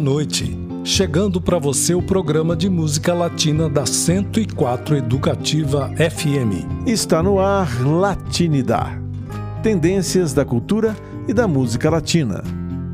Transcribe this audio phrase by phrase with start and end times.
[0.00, 0.58] noite.
[0.82, 6.88] Chegando para você o programa de música latina da 104 Educativa FM.
[6.88, 8.98] Está no ar Latinidad.
[9.62, 10.96] Tendências da cultura
[11.28, 12.42] e da música latina.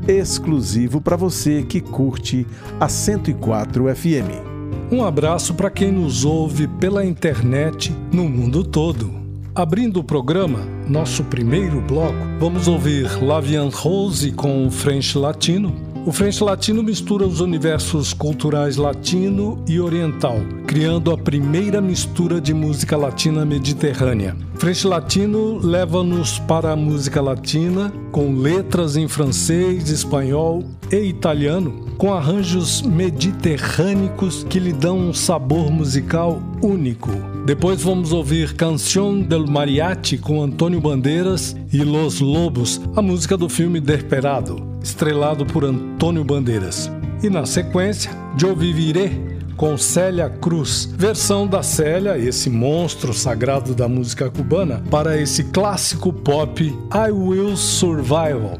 [0.05, 2.45] Exclusivo para você que curte
[2.79, 4.91] a 104 FM.
[4.91, 9.15] Um abraço para quem nos ouve pela internet no mundo todo.
[9.55, 16.41] Abrindo o programa, nosso primeiro bloco, vamos ouvir Lavian Rose com French Latino o French
[16.41, 23.45] Latino mistura os universos culturais latino e oriental, criando a primeira mistura de música latina
[23.45, 24.33] mediterrânea.
[24.55, 32.13] French Latino leva-nos para a música latina com letras em francês, espanhol e italiano, com
[32.13, 37.36] arranjos mediterrânicos que lhe dão um sabor musical único.
[37.47, 43.47] Depois vamos ouvir Canción del Mariachi com Antônio Bandeiras e Los Lobos, a música do
[43.47, 46.91] filme Desperado estrelado por Antônio Bandeiras.
[47.23, 48.11] E na sequência,
[48.43, 49.11] Eu Viviré,
[49.55, 56.11] com Célia Cruz, versão da Célia, esse monstro sagrado da música cubana, para esse clássico
[56.11, 58.59] pop I Will Survival.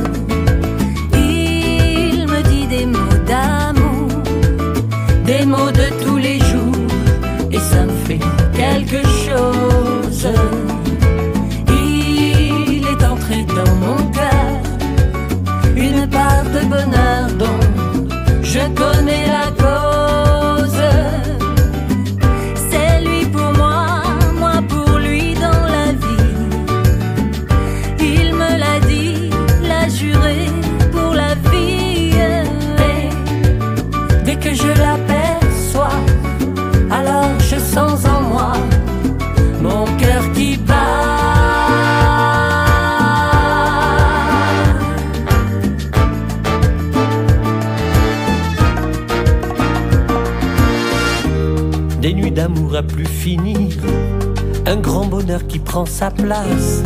[54.65, 56.81] Un grand bonheur qui prend sa place.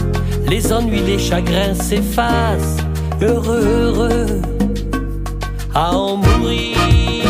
[0.48, 2.78] Les ennuis, les chagrins s'effacent,
[3.22, 4.42] heureux, heureux
[5.74, 7.25] à en mourir.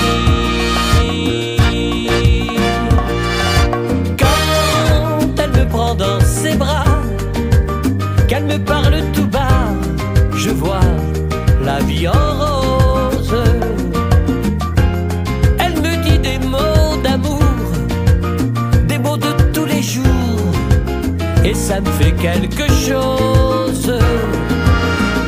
[21.68, 23.92] Ça me fait quelque chose.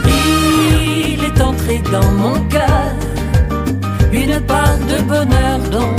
[0.06, 2.92] Il est entré dans mon cœur
[4.14, 5.96] une part de bonheur dont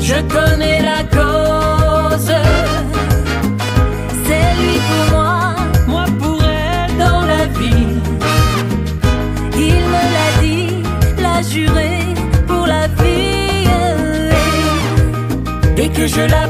[0.00, 2.34] je connais la cause
[4.88, 5.54] pour moi,
[5.86, 7.92] moi pour elle dans la vie.
[9.66, 10.68] Il me l'a dit,
[11.24, 11.92] l'a juré
[12.48, 13.68] pour la vie.
[15.76, 16.43] Dès que je l'aperçois,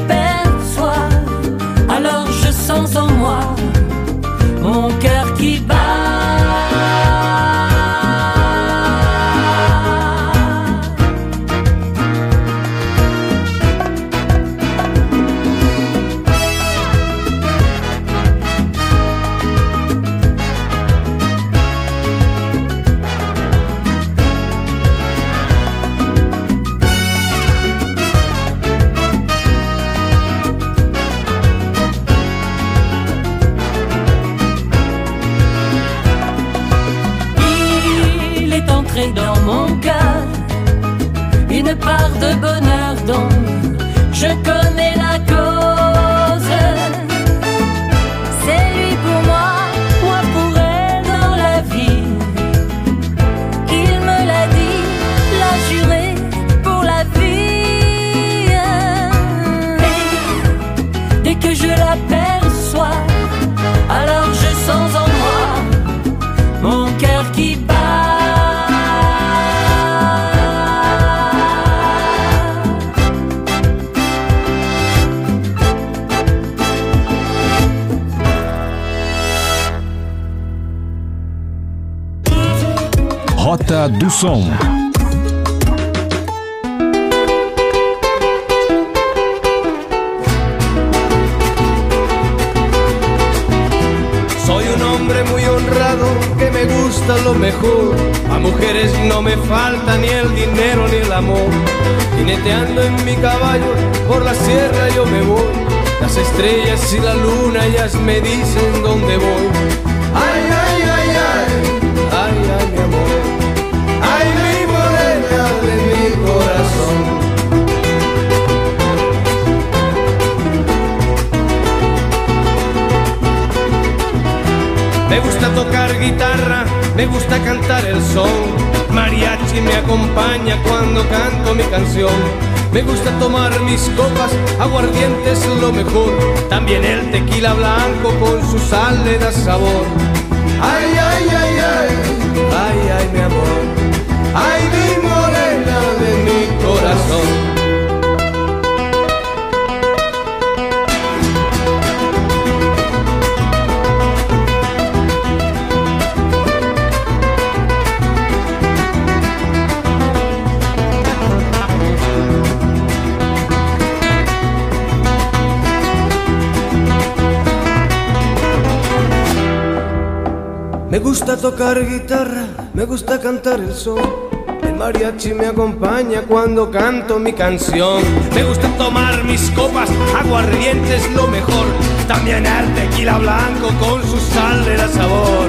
[177.13, 178.03] mi canción.
[178.35, 181.67] Me gusta tomar mis copas, aguardientes lo mejor.
[182.09, 185.49] También el tequila blanco con su sal le da sabor.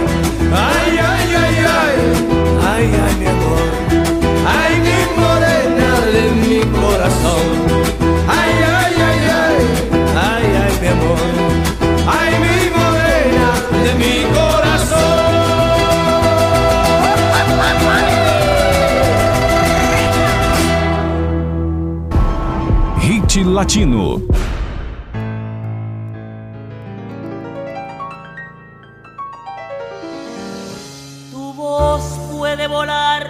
[0.54, 1.96] Ay, ay, ay, ay,
[2.68, 3.95] ay, ay, mi amor.
[23.44, 24.22] Latino.
[31.32, 32.02] Tu voz
[32.32, 33.30] puede volar,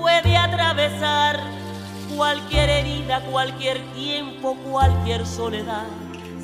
[0.00, 1.38] puede atravesar
[2.16, 5.84] cualquier herida, cualquier tiempo, cualquier soledad,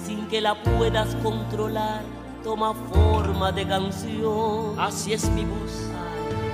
[0.05, 2.03] sin que la puedas controlar.
[2.45, 4.79] Toma forma de canción.
[4.79, 5.89] Así es mi voz,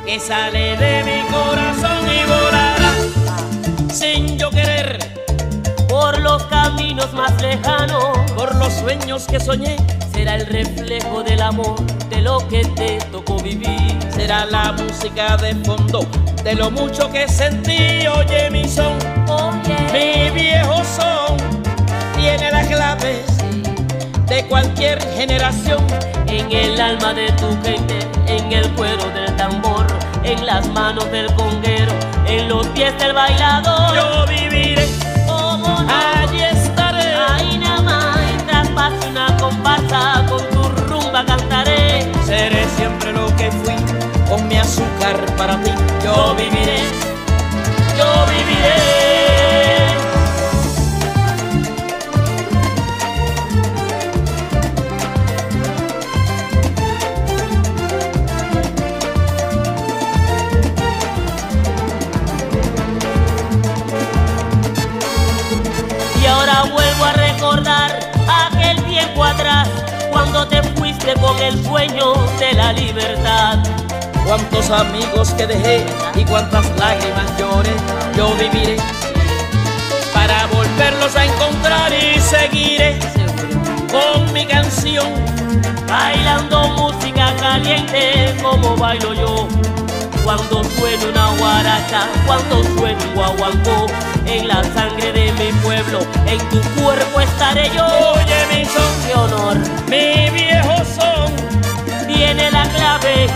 [0.07, 2.95] que sale de mi corazón y volará
[3.89, 5.24] sin yo querer
[5.95, 9.77] por los caminos más lejanos, por los sueños que soñé.
[10.13, 11.81] Será el reflejo del amor,
[12.11, 13.97] de lo que te tocó vivir.
[14.11, 16.01] Será la música de fondo,
[16.43, 18.09] de lo mucho que sentí.
[18.09, 18.99] Oye, mi son,
[19.93, 21.37] mi viejo son,
[22.17, 23.25] tiene las claves
[24.27, 25.87] de cualquier generación.
[26.27, 29.87] En el alma de tu gente, en el cuero del tambor,
[30.25, 31.93] en las manos del conguero,
[32.27, 33.95] en los pies del bailador.
[33.95, 34.74] Yo viviré
[38.85, 42.13] Pase una comparsa con tu rumba cantaré.
[42.27, 43.77] Seré siempre lo que fui.
[44.29, 45.71] Con mi azúcar para ti.
[46.05, 46.74] Yo viviré.
[71.13, 73.59] Con el sueño de la libertad.
[74.27, 75.85] Cuántos amigos que dejé
[76.15, 77.71] y cuántas lágrimas lloré,
[78.17, 78.77] yo viviré
[80.15, 82.99] para volverlos a encontrar y seguiré
[83.93, 85.07] con mi canción,
[85.87, 89.47] bailando música caliente como bailo yo.
[90.25, 93.87] Cuando suene una guaracha, cuando suene un guaguancó,
[94.27, 97.87] en la sangre de mi pueblo, en tu cuerpo estaré yo.
[97.87, 98.95] Oye, mi son.
[99.07, 101.31] De honor, mi viejo son,
[102.07, 103.29] tiene la clave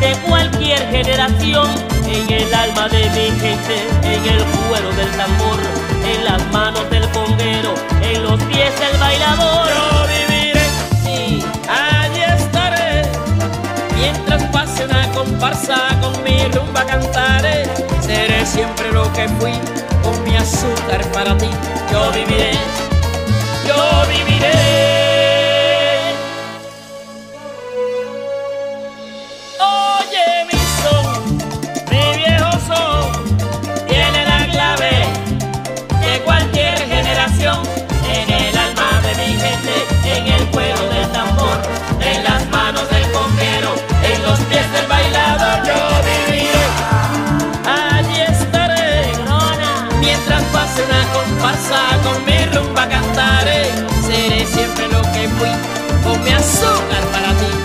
[0.00, 1.68] de cualquier generación,
[2.06, 5.60] en el alma de mi gente, en el cuero del tambor,
[6.06, 9.68] en las manos del conguero, en los pies del bailador.
[9.68, 10.66] Yo viviré,
[11.04, 13.02] sí, allí estaré.
[13.96, 17.68] Mientras pase una comparsa con mi rumba cantaré.
[18.00, 19.52] Seré siempre lo que fui
[20.02, 21.50] con mi azúcar para ti.
[21.90, 22.52] Yo viviré,
[23.66, 23.76] yo
[24.08, 24.99] viviré
[56.10, 57.59] come azúcar para mí.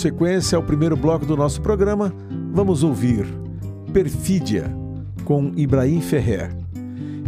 [0.00, 2.10] Sequência ao primeiro bloco do nosso programa,
[2.54, 3.26] vamos ouvir
[3.92, 4.74] Perfídia
[5.26, 6.50] com Ibrahim Ferrer.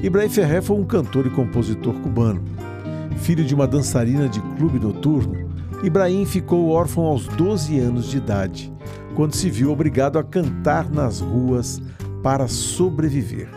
[0.02, 2.42] Ibrahim Ferrer foi um cantor e compositor cubano.
[3.18, 5.50] Filho de uma dançarina de clube noturno,
[5.84, 8.72] Ibrahim ficou órfão aos 12 anos de idade,
[9.14, 11.82] quando se viu obrigado a cantar nas ruas
[12.22, 13.50] para sobreviver.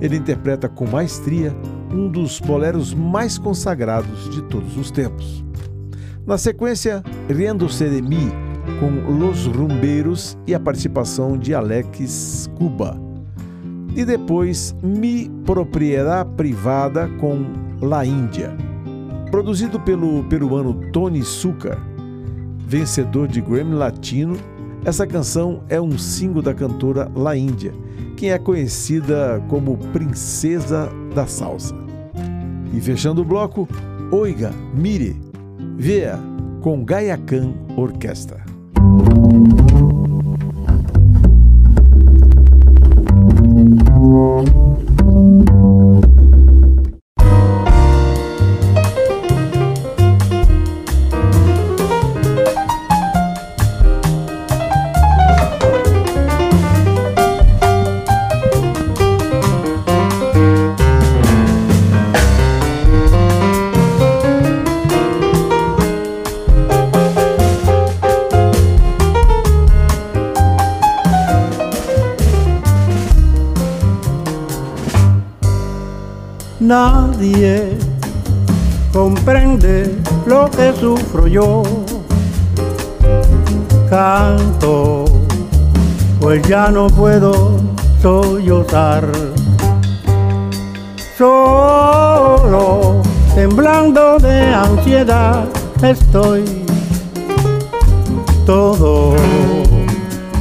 [0.00, 1.52] Ele interpreta com maestria
[1.90, 5.44] um dos boleros mais consagrados de todos os tempos.
[6.24, 8.30] Na sequência, Riendo-se de mim,
[8.78, 12.96] com Los Rumbeiros e a participação de Alex Cuba.
[13.96, 17.44] E depois, Mi Propriedade Privada com
[17.80, 18.56] La Índia.
[19.30, 21.78] Produzido pelo peruano Tony Sucar,
[22.58, 24.36] vencedor de Grammy Latino,
[24.84, 27.72] essa canção é um single da cantora La Índia,
[28.16, 31.74] quem é conhecida como Princesa da Salsa.
[32.72, 33.68] E fechando o bloco,
[34.12, 35.16] Oiga, Mire,
[35.76, 36.35] Vea
[36.66, 38.45] com Gayakan Orquestra.
[78.94, 79.94] Comprende
[80.26, 81.62] lo que sufro yo.
[83.90, 85.04] Canto,
[86.18, 87.60] pues ya no puedo
[88.00, 89.06] sollozar.
[91.18, 93.02] Solo,
[93.34, 95.44] temblando de ansiedad,
[95.82, 96.64] estoy.
[98.46, 99.14] Todo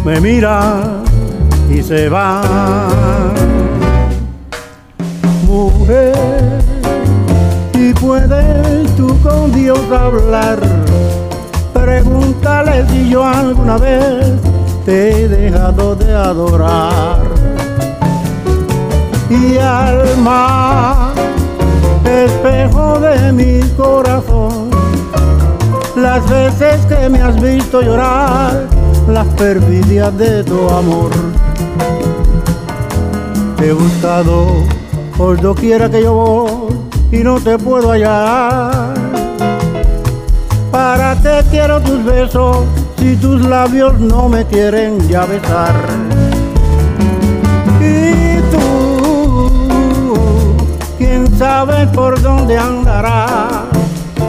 [0.06, 1.04] me mira
[1.70, 2.42] y se va
[5.56, 6.35] mujer,
[8.06, 10.60] puedes tú con Dios hablar,
[11.74, 14.28] pregúntale si yo alguna vez
[14.86, 17.24] te he dejado de adorar.
[19.28, 21.14] Y alma,
[22.06, 24.70] espejo de mi corazón,
[25.96, 28.68] las veces que me has visto llorar,
[29.08, 31.10] las perfidias de tu amor.
[33.58, 34.46] Te he buscado
[35.18, 36.55] por doquiera que yo voy
[37.16, 38.94] y no te puedo hallar.
[40.72, 42.66] ¿Para qué quiero tus besos
[42.98, 45.76] si tus labios no me quieren ya besar?
[47.80, 50.58] Y tú,
[50.98, 53.64] quién sabe por dónde andarás,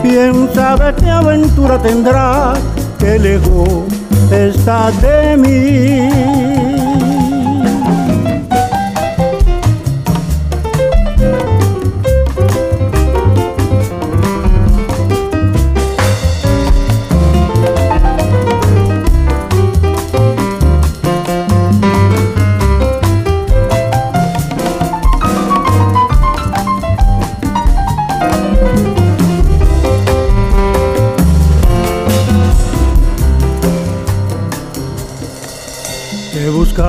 [0.02, 2.58] quién sabe qué aventura tendrás,
[2.98, 3.84] qué lejos
[4.30, 6.55] está de mí.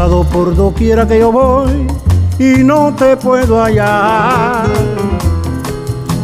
[0.07, 1.85] Por doquiera que yo voy
[2.39, 4.65] y no te puedo hallar.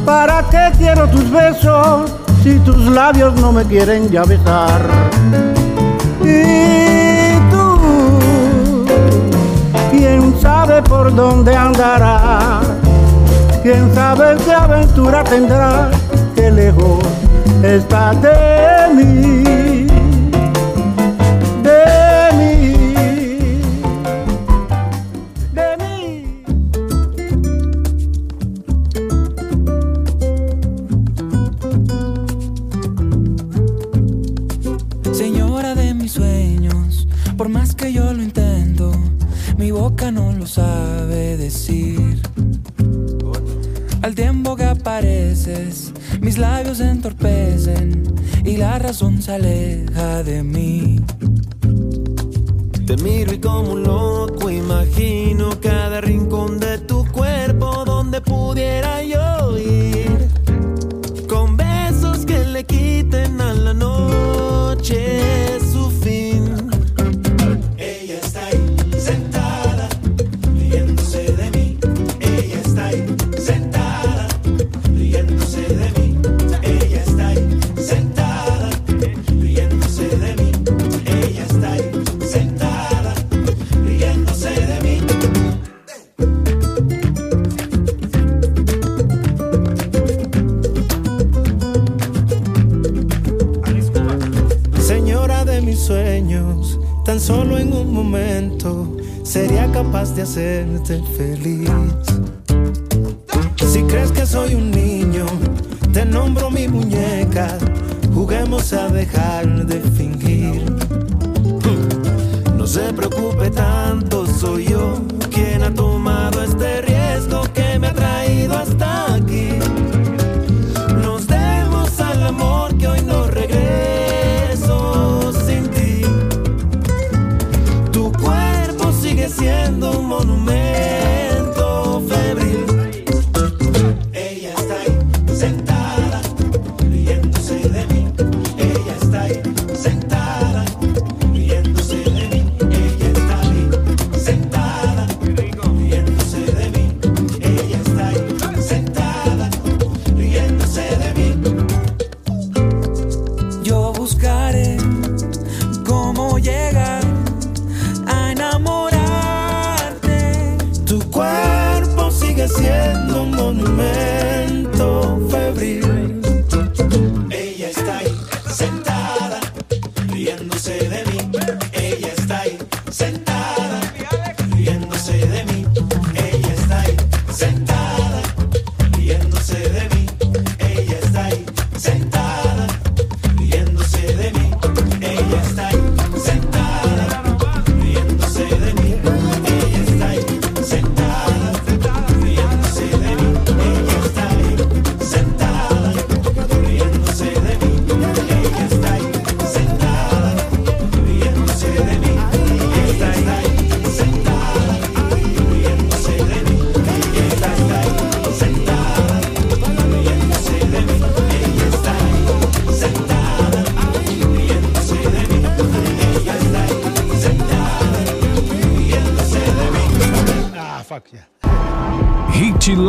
[0.06, 4.82] ¿Para qué quiero tus besos si tus labios no me quieren ya besar?
[6.22, 8.86] Y tú,
[9.92, 12.62] quién sabe por dónde andará,
[13.64, 15.92] quién sabe qué aventura tendrá,
[16.36, 17.04] qué lejos
[17.62, 18.63] está de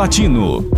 [0.05, 0.74] Latino.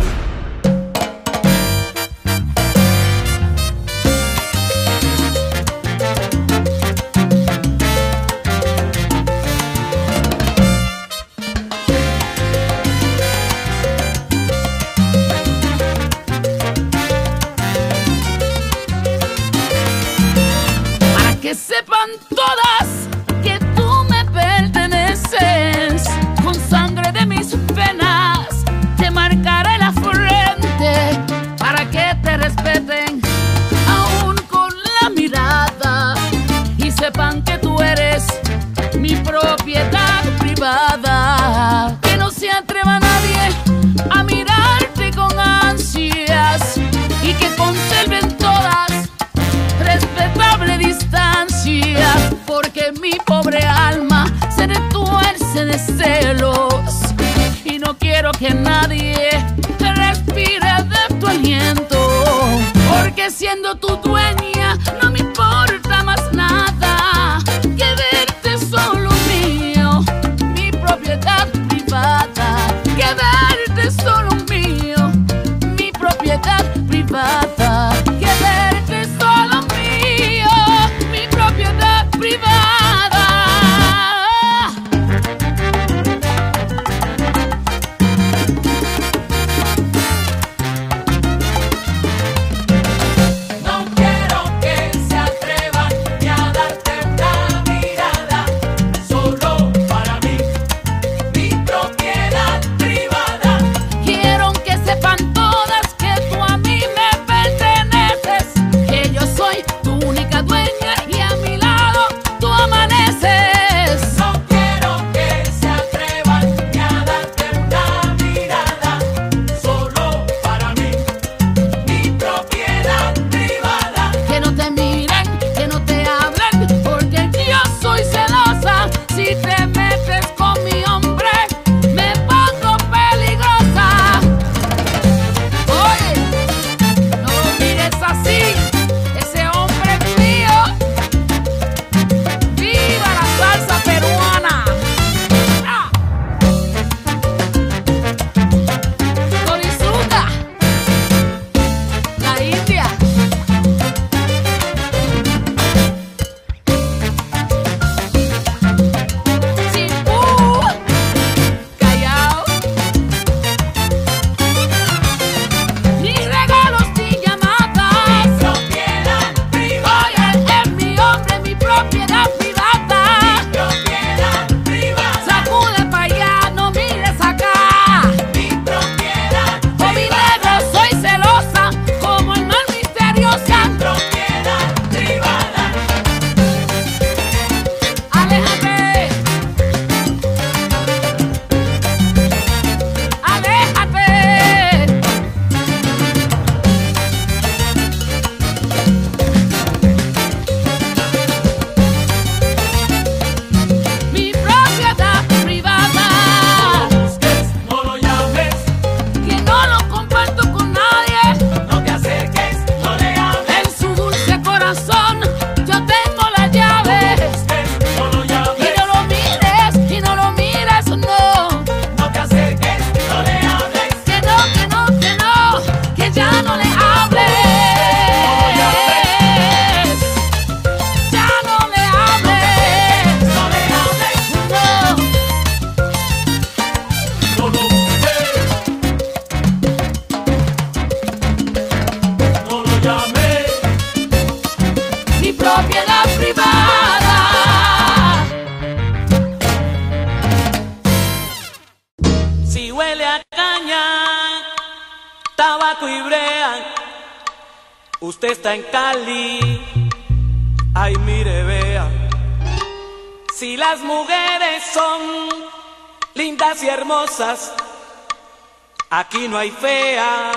[269.47, 270.31] Hay fea,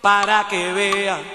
[0.00, 1.31] para que vea.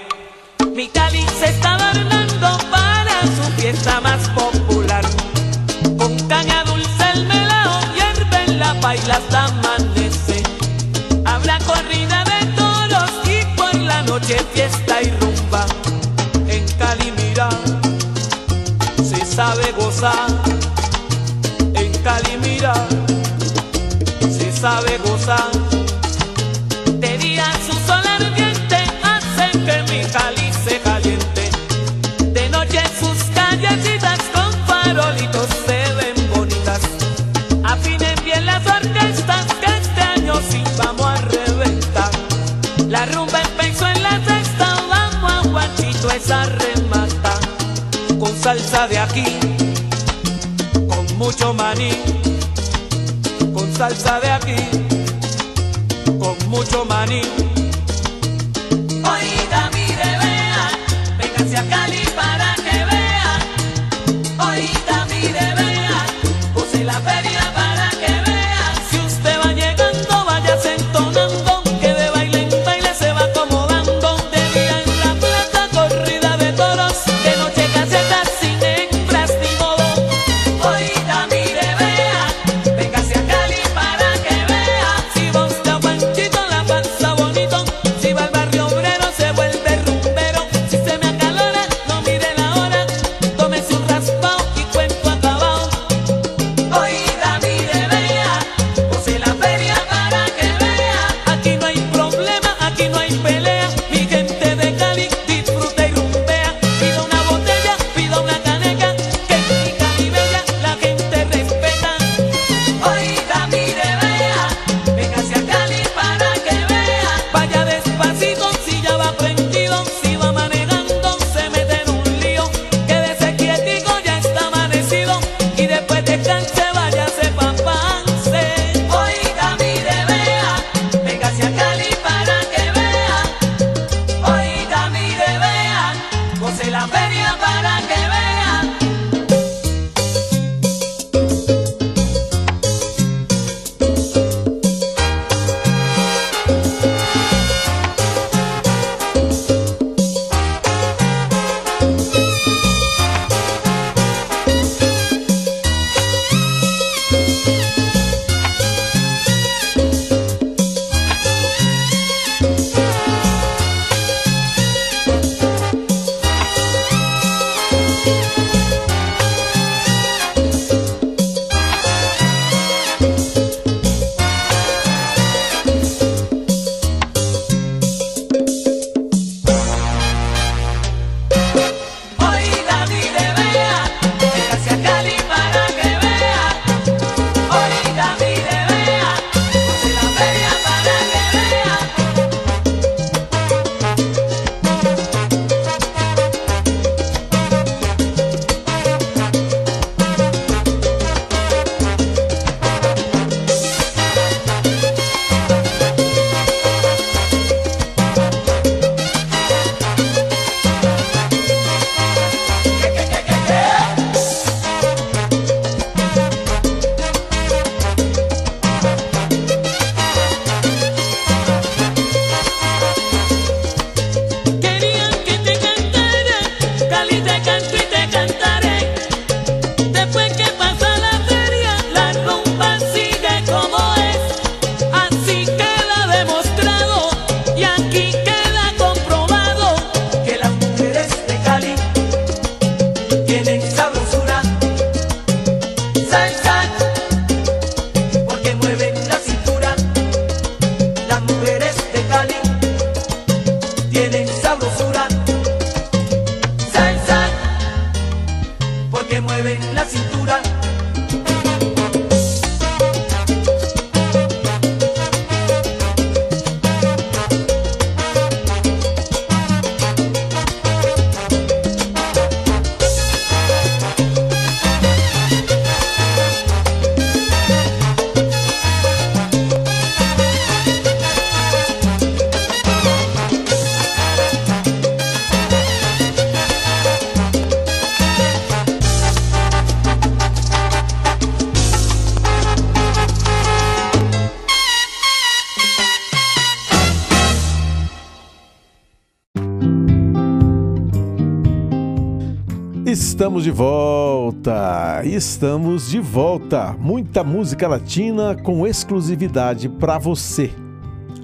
[302.88, 305.02] Estamos de volta!
[305.04, 306.74] Estamos de volta!
[306.80, 310.50] Muita música latina com exclusividade para você.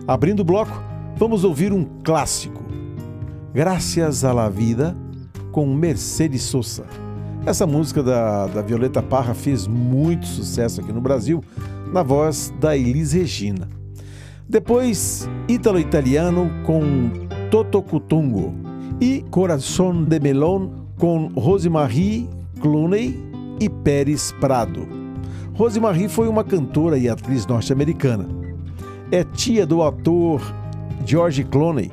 [0.06, 0.78] Abrindo o bloco,
[1.16, 2.62] vamos ouvir um clássico.
[3.54, 4.94] Gracias a la Vida
[5.52, 6.84] com Mercedes Sosa.
[7.46, 11.42] Essa música da, da Violeta Parra fez muito sucesso aqui no Brasil,
[11.90, 13.70] na voz da Elis Regina.
[14.46, 16.82] Depois, Ítalo-Italiano com
[17.50, 18.52] Totocutungo
[19.00, 22.28] e Coração de Melón com Rosemarie
[22.60, 23.18] Clooney
[23.60, 24.86] e Pérez Prado.
[25.54, 28.26] Rosemarie foi uma cantora e atriz norte-americana.
[29.10, 30.40] É tia do ator
[31.04, 31.90] George Clooney.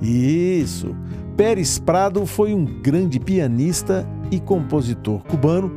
[0.00, 0.94] Isso.
[1.36, 5.72] Pérez Prado foi um grande pianista e compositor cubano,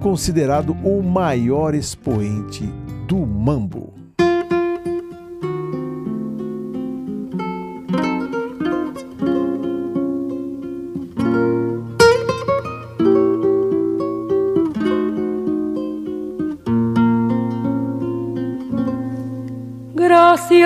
[0.00, 2.64] considerado o maior expoente
[3.06, 3.99] do mambo.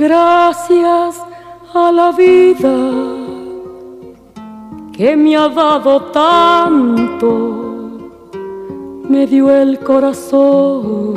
[0.00, 1.22] Gracias
[1.74, 2.74] a la vida
[4.96, 7.98] que me ha dado tanto,
[9.10, 11.12] me dio el corazón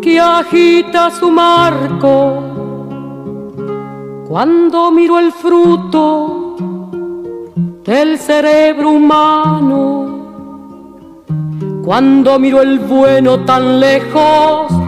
[0.00, 2.42] que agita su marco
[4.26, 6.56] cuando miro el fruto
[7.84, 10.32] del cerebro humano,
[11.84, 14.87] cuando miro el bueno tan lejos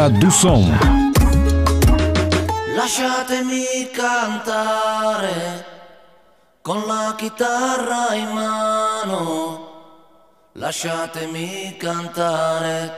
[0.00, 0.78] Rota do Som.
[2.74, 5.66] Lasciatemi cantare
[6.62, 9.68] con la chitarra in mano.
[10.52, 12.92] Lasciatemi cantare,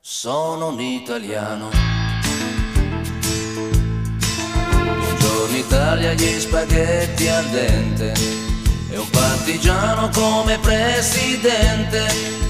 [0.00, 1.68] sono un italiano.
[4.70, 8.12] Buongiorno Italia, gli spaghetti al dente
[8.88, 12.49] e un partigiano come presidente.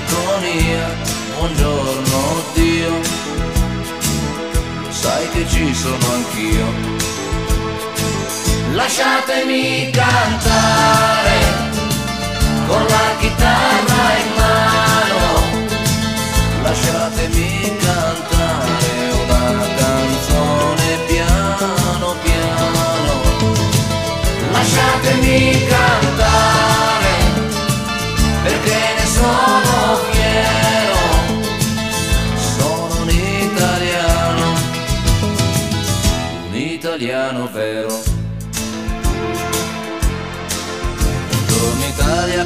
[0.41, 0.87] malinconia,
[1.37, 3.01] buongiorno Dio,
[4.89, 6.65] sai che ci sono anch'io.
[8.73, 11.39] Lasciatemi cantare
[12.67, 15.19] con la chitarra in mano,
[16.63, 23.21] lasciatemi cantare una canzone piano piano,
[24.51, 26.10] lasciatemi cantare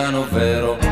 [0.00, 0.89] italiano vero.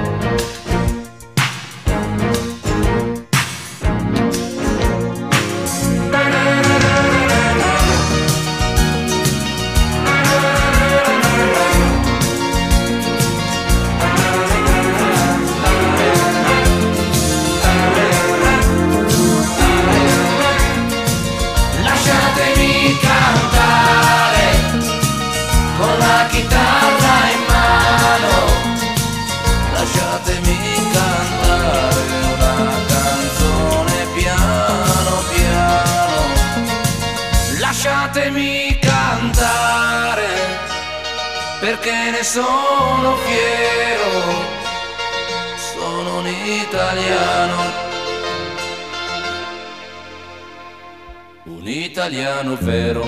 [52.09, 53.03] Italiano vero.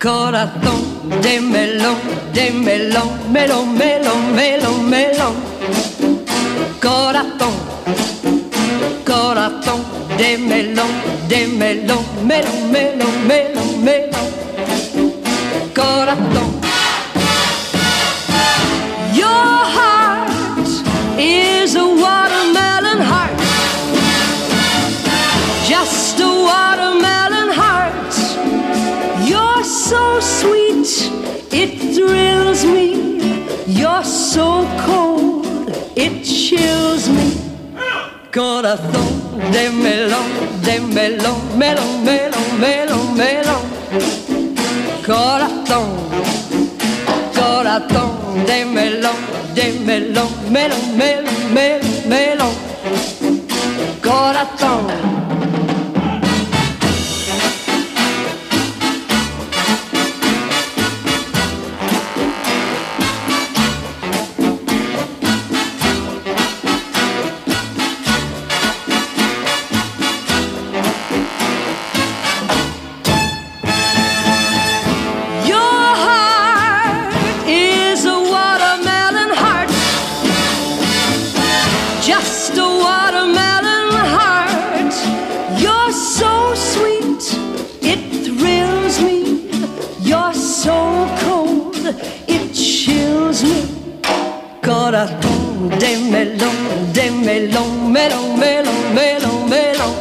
[0.00, 1.96] Corazón de melón,
[2.32, 5.34] de melón, melón, melón, melón, melón.
[6.80, 7.52] corazón,
[10.18, 10.90] corazón de melón,
[11.28, 14.28] de melón, melón, melón, melón, melón,
[15.74, 16.60] corazón.
[19.14, 20.30] Your heart
[21.18, 23.38] is a watermelon heart,
[25.66, 28.14] just a watermelon heart.
[29.24, 31.12] You're so sweet,
[31.52, 32.88] it thrills me.
[33.66, 34.67] You're so
[38.32, 40.26] Corazón de melón,
[40.62, 43.62] de melón, melón, melón, melón, melón.
[45.06, 45.88] Corazón,
[47.34, 49.16] corazón de melón,
[49.54, 52.52] de melón, melón, melón, melón, melón.
[54.02, 55.17] Corazón.
[94.88, 99.94] Corazón de melón, de melón, melón, melón, melón, melón.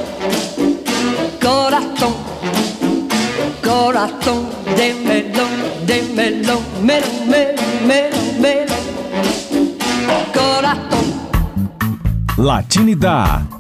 [1.42, 2.16] Corazón
[3.62, 5.52] corazón de melón,
[5.86, 8.84] de melón, melón, melón, melón, melón.
[10.34, 11.06] Corazón.
[12.38, 13.57] Latinidad.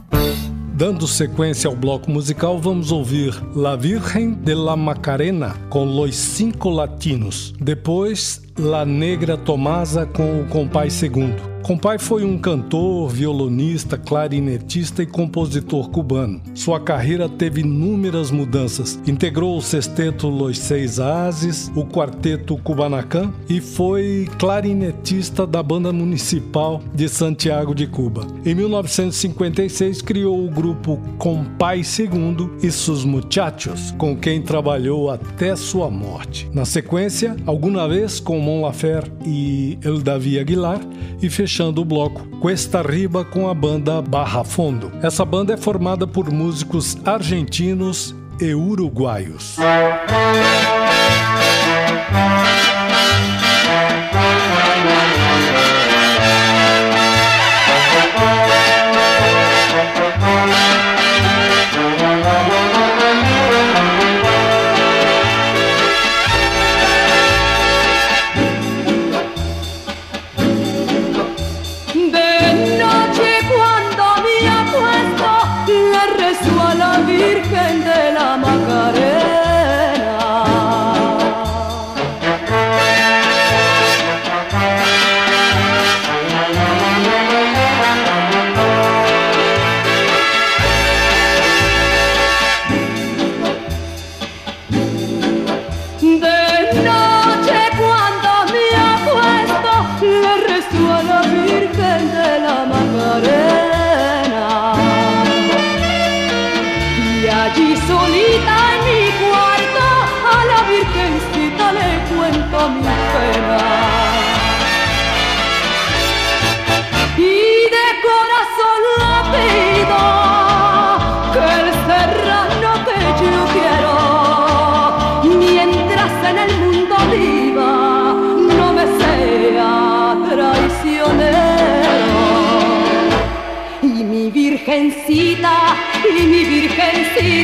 [0.77, 6.69] Dando sequência ao bloco musical, vamos ouvir La Virgen de la Macarena com Los Cinco
[6.69, 7.51] Latinos.
[7.59, 11.56] Depois, La Negra Tomasa com o Compai Segundo.
[11.63, 16.41] Compai foi um cantor, violonista, clarinetista e compositor cubano.
[16.53, 18.99] Sua carreira teve inúmeras mudanças.
[19.05, 26.81] Integrou o sexteto Los Seis Ases, o quarteto Cubanacan e foi clarinetista da Banda Municipal
[26.93, 28.25] de Santiago de Cuba.
[28.45, 35.89] Em 1956 criou o grupo Compai Segundo e Sus Muchachos, com quem trabalhou até sua
[35.89, 36.49] morte.
[36.53, 40.79] Na sequência, alguma vez com Mon Laferte e El Davi Aguilar
[41.21, 44.91] e fechando o bloco Cuesta Riba com a banda Barra Fondo.
[45.01, 49.57] Essa banda é formada por músicos argentinos e uruguaios.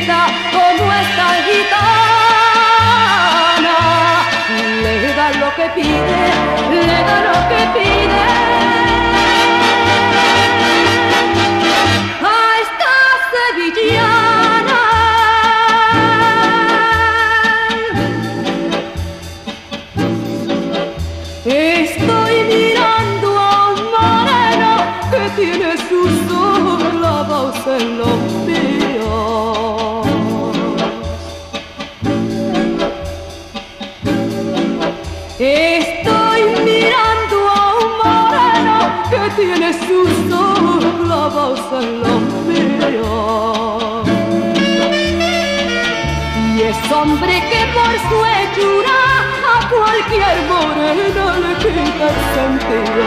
[0.06, 0.43] 감.
[48.64, 53.06] a cualquier morena le quita el sentido.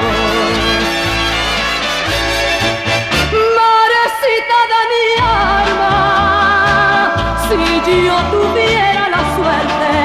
[3.57, 5.95] Marecita de mi alma,
[7.47, 7.59] si
[8.05, 9.95] yo tuviera la suerte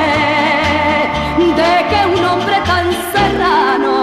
[1.59, 3.97] de que un hombre tan serrano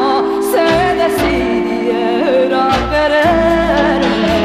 [0.51, 0.67] se
[1.03, 4.39] decidiera a quererme.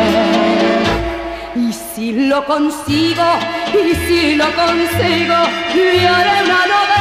[1.57, 3.29] Y si lo consigo,
[3.73, 5.39] y si lo consigo,
[5.75, 6.94] y haré una novela.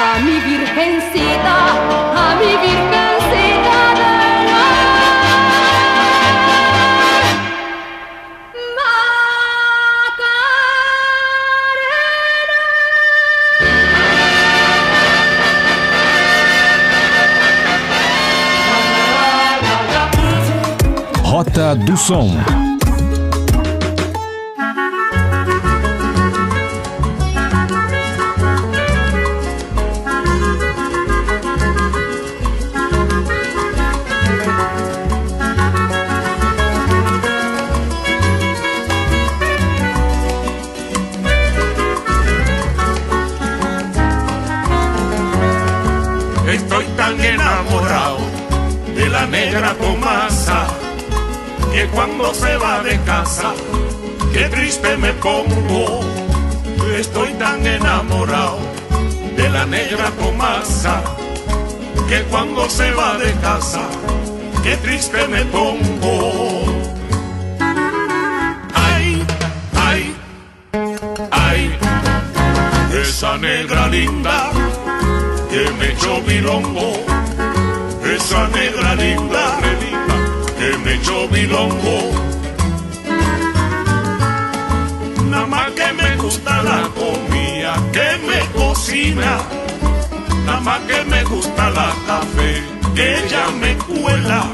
[0.00, 1.56] A mi virgencita,
[2.14, 4.28] a mi virgencita del
[21.24, 22.67] Rota do Som.
[49.58, 50.66] Negra Tomasa
[51.72, 53.52] que cuando se va de casa,
[54.32, 56.00] qué triste me pongo.
[56.96, 58.58] Estoy tan enamorado
[59.36, 61.02] de la negra Tomasa
[62.08, 63.82] que cuando se va de casa,
[64.62, 66.64] qué triste me pongo.
[68.74, 69.24] Ay,
[69.74, 70.16] ay,
[71.32, 71.78] ay,
[73.02, 74.50] esa negra linda
[75.50, 76.92] que me echó bilongo,
[78.04, 79.47] esa negra linda,
[80.94, 82.10] echó bilongo.
[85.30, 89.38] Nada más que me gusta la comida que me cocina,
[90.46, 92.62] nada más que me gusta la café
[92.94, 94.44] que ella me cuela,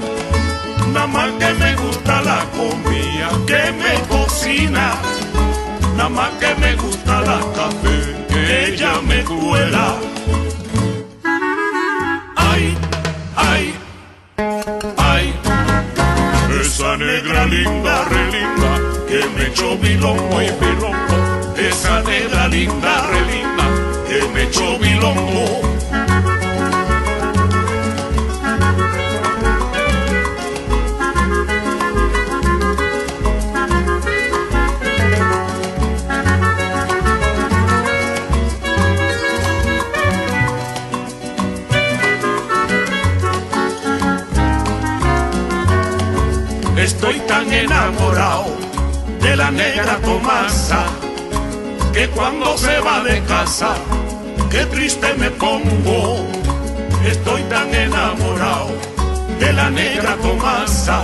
[0.93, 4.95] nada más que me gusta la comida que me cocina,
[5.97, 10.14] nada más que me gusta la café que ella me cuela.
[17.47, 21.55] Linda, re linda, que me echó bilongo y bilongo.
[21.57, 23.65] Esa negra linda, re linda,
[24.09, 25.64] que me echó bilongo.
[49.45, 50.87] La negra Tomasa
[51.93, 53.75] que cuando se va de casa,
[54.51, 56.27] qué triste me pongo.
[57.05, 58.71] Estoy tan enamorado
[59.39, 61.03] de la negra Tomasa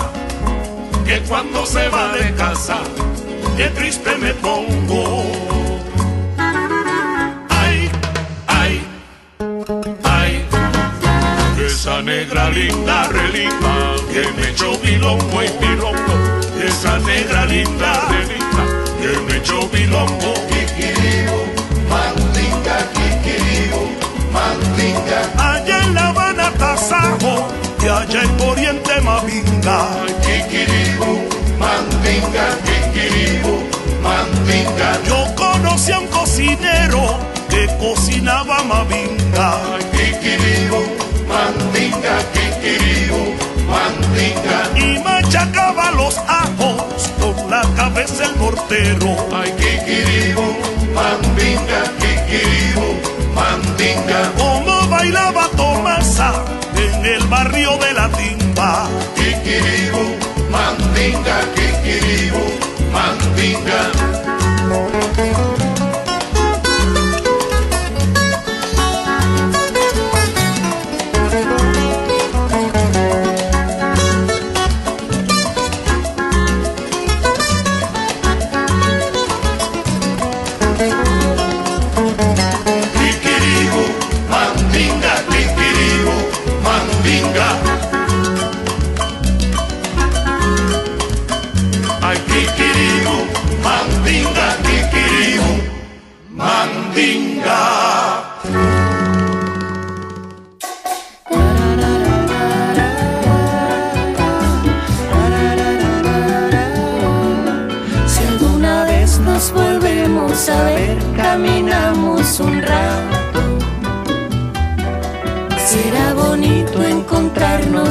[1.04, 2.78] que cuando se va de casa,
[3.58, 5.22] qué triste me pongo.
[7.50, 7.90] Ay,
[8.46, 8.80] ay,
[10.02, 10.46] ay,
[11.66, 13.74] esa negra linda, re linda,
[14.10, 16.40] que me echó bilongo y bilongo.
[16.64, 17.99] Esa negra linda,
[19.90, 21.38] Kikiribu,
[21.90, 22.76] mandinga,
[24.32, 25.20] mandinga.
[25.36, 27.48] Allá en La Habana, Tasajo,
[27.82, 29.88] y allá en Oriente, Mavinga.
[30.22, 31.26] Kikiribu,
[31.58, 33.64] mandinga, kikiribu,
[34.00, 34.90] mandinga.
[35.08, 37.18] Yo conocí a un cocinero
[37.48, 39.58] que cocinaba Mavinga.
[39.90, 40.82] Kikiribu,
[41.26, 43.34] mandinga, kikiribu,
[43.70, 44.58] mandinga.
[44.76, 49.16] Y machacaba los ajos con la cabeza el mortero.
[49.32, 50.46] Ay, kikiribu,
[50.94, 52.88] mandinga, kikiribu,
[53.34, 54.32] mandinga.
[54.36, 56.32] Como bailaba Tomasa
[56.76, 58.88] en el barrio de la timba.
[59.14, 60.16] Kikiribu,
[60.50, 62.42] mandinga, kikiribu,
[62.92, 63.80] mandinga.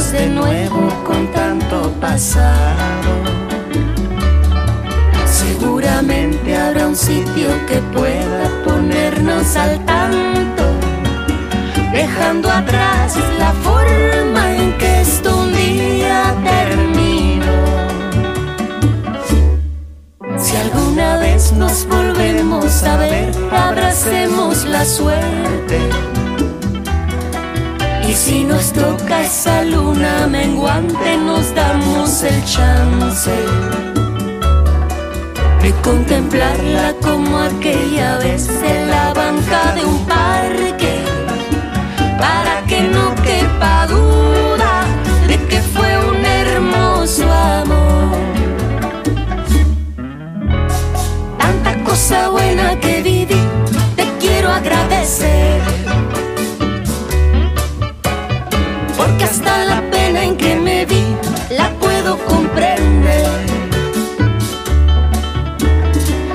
[0.09, 3.11] Pues de nuevo con tanto pasado.
[5.27, 10.63] Seguramente habrá un sitio que pueda ponernos al tanto,
[11.91, 17.45] dejando atrás la forma en que esto un día terminó.
[20.39, 26.18] Si alguna vez nos volvemos a ver, abracemos la suerte
[28.09, 33.29] y si nos toca esa luna menguante, nos damos el chance
[35.61, 41.03] de contemplarla como aquella vez en la banca de un parque,
[42.17, 44.85] para que no quepa duda
[45.27, 48.17] de que fue un hermoso amor.
[51.37, 53.41] Tanta cosa buena que viví,
[53.95, 55.88] te quiero agradecer.
[59.57, 61.03] La pena en que me vi,
[61.49, 63.25] la puedo comprender.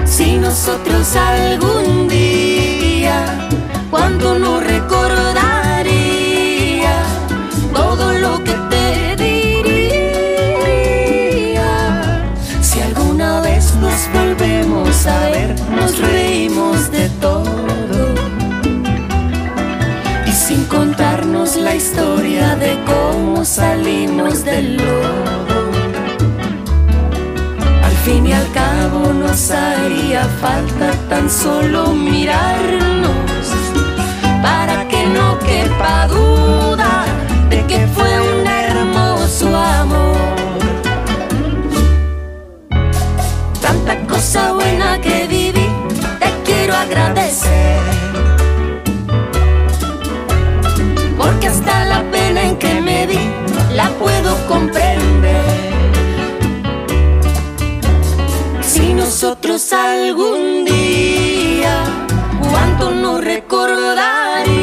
[0.04, 3.48] Si nosotros algún día,
[3.90, 5.84] cuando no recordaría
[7.72, 10.12] todo lo que te diría.
[12.60, 15.98] Si alguna vez nos volvemos a ver, nos
[22.86, 25.70] cómo salimos del lodo.
[27.82, 33.46] Al fin y al cabo nos haría falta tan solo mirarnos
[34.42, 37.04] para que no quepa duda
[37.50, 40.16] de que fue un hermoso amor.
[43.60, 45.68] Tanta cosa buena que viví,
[46.20, 48.23] te quiero agradecer.
[53.74, 55.72] La puedo comprender.
[58.62, 61.84] Si nosotros algún día,
[62.40, 64.53] cuánto no recordaría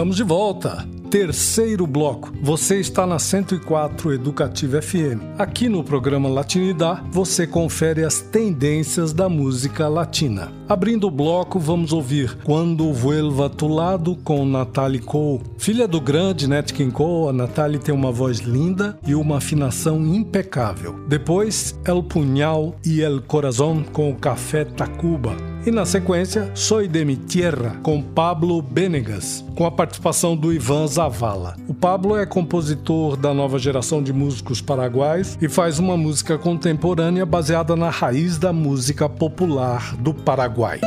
[0.00, 0.88] Estamos de volta.
[1.10, 2.32] Terceiro bloco.
[2.40, 5.20] Você está na 104 Educativa FM.
[5.38, 10.50] Aqui no programa Latinidad, você confere as tendências da música latina.
[10.66, 15.42] Abrindo o bloco, vamos ouvir Quando Vuelva Tu Lado com Natalie Cole.
[15.58, 20.02] Filha do grande Nat King Cole, a Natalie tem uma voz linda e uma afinação
[20.06, 20.98] impecável.
[21.08, 25.49] Depois, El Punhal e El Corazón com o Café Tacuba.
[25.66, 30.86] E na sequência, Soy de mi Tierra, com Pablo Benegas, com a participação do Ivan
[30.86, 31.54] Zavala.
[31.68, 37.26] O Pablo é compositor da nova geração de músicos paraguaios e faz uma música contemporânea
[37.26, 40.80] baseada na raiz da música popular do Paraguai.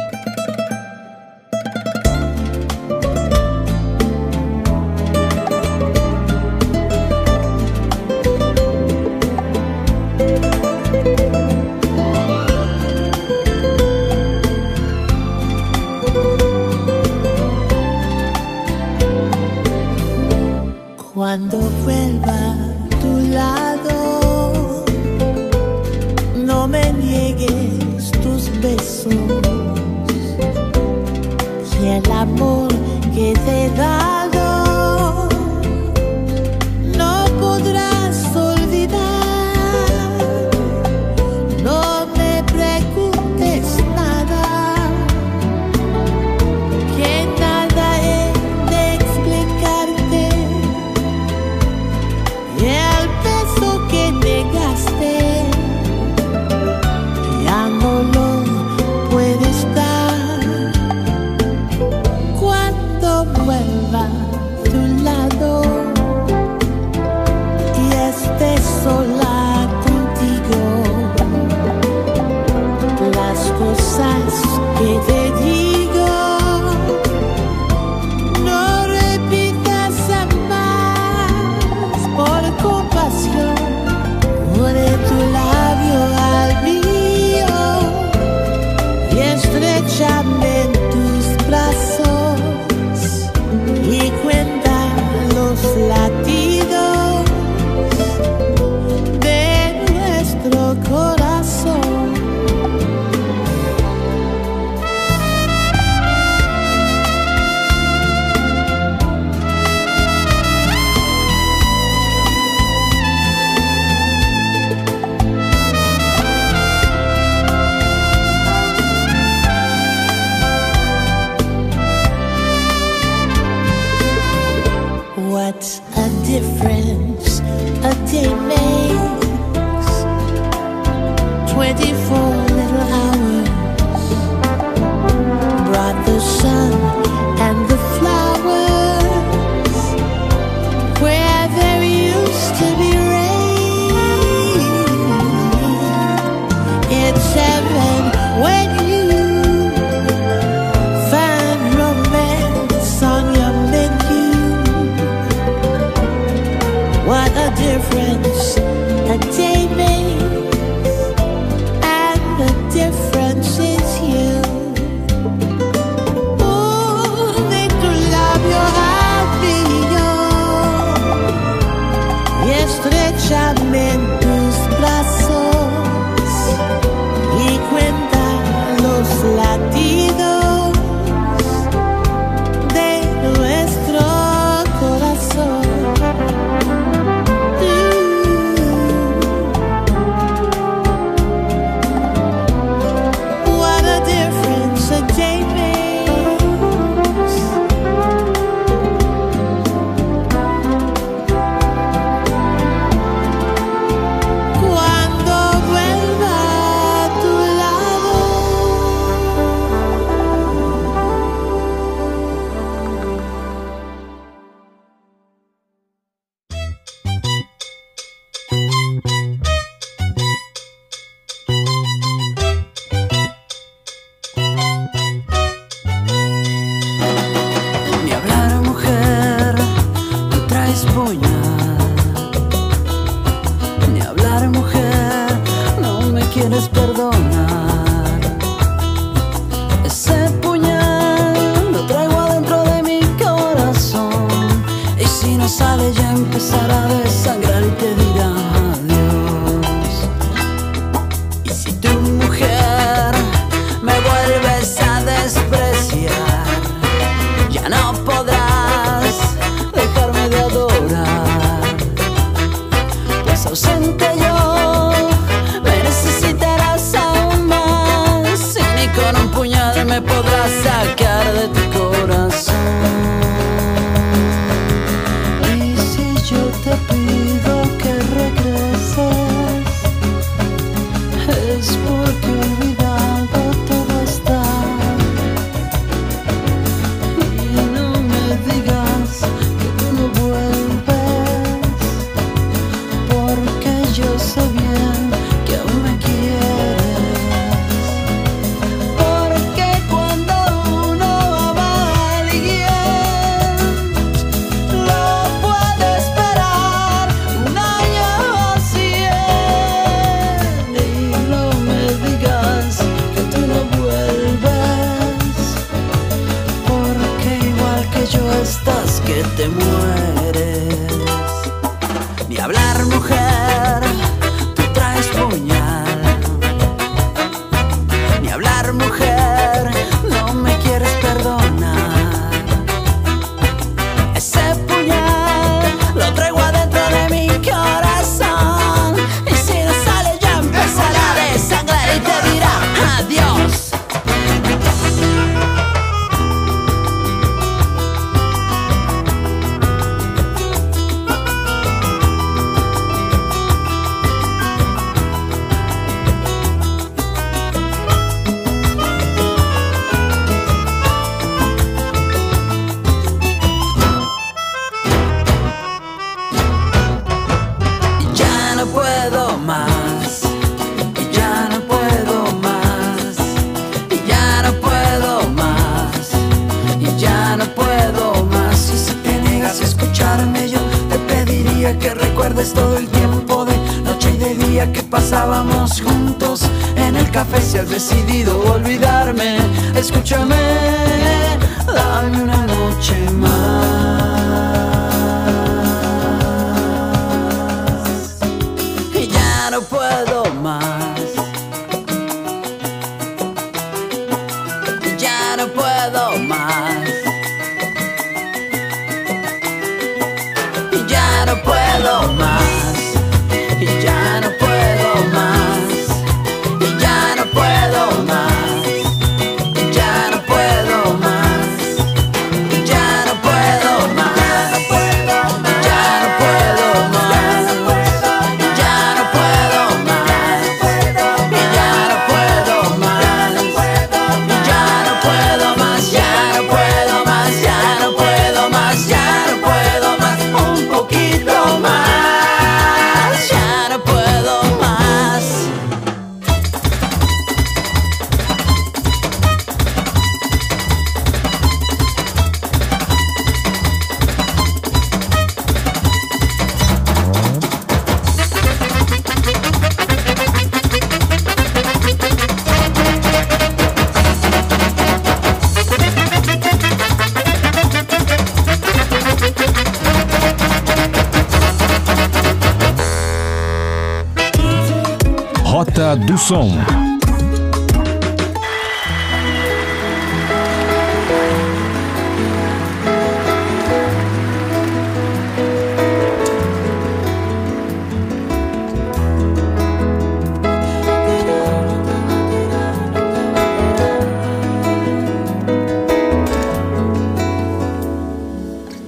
[475.64, 476.18] Rota do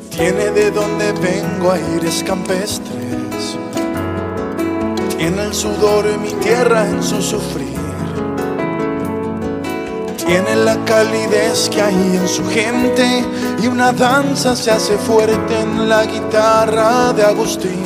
[0.10, 2.85] Tiene de donde vengo a aires campestres.
[5.18, 7.74] Tiene el sudor de mi tierra en su sufrir.
[10.18, 13.24] Tiene la calidez que hay en su gente
[13.62, 17.84] y una danza se hace fuerte en la guitarra de Agustín.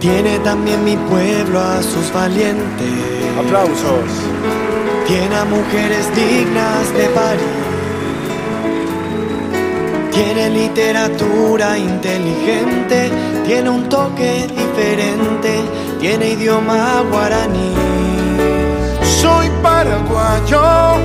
[0.00, 2.92] Tiene también mi pueblo a sus valientes.
[3.38, 4.10] Aplausos.
[5.06, 7.64] Tiene a mujeres dignas de parir.
[10.12, 13.10] Tiene literatura inteligente
[13.44, 15.60] tiene un toque diferente,
[16.00, 17.74] tiene idioma guaraní.
[19.20, 20.96] Soy paraguayo,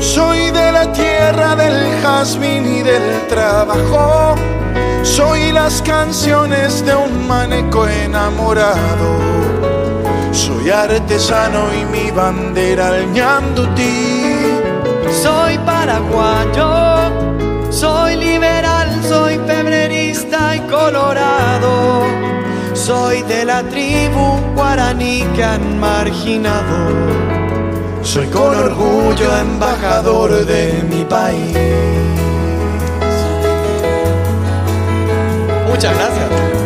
[0.00, 4.34] soy de la tierra del jazmín y del trabajo.
[5.02, 9.18] Soy las canciones de un maneco enamorado.
[10.32, 13.14] Soy artesano y mi bandera al.
[15.22, 16.93] Soy paraguayo
[20.70, 22.04] colorado.
[22.72, 26.78] Soy de la tribu guaraní que han marginado.
[28.02, 31.56] Soy con orgullo embajador de mi país.
[35.68, 36.63] Muchas gracias.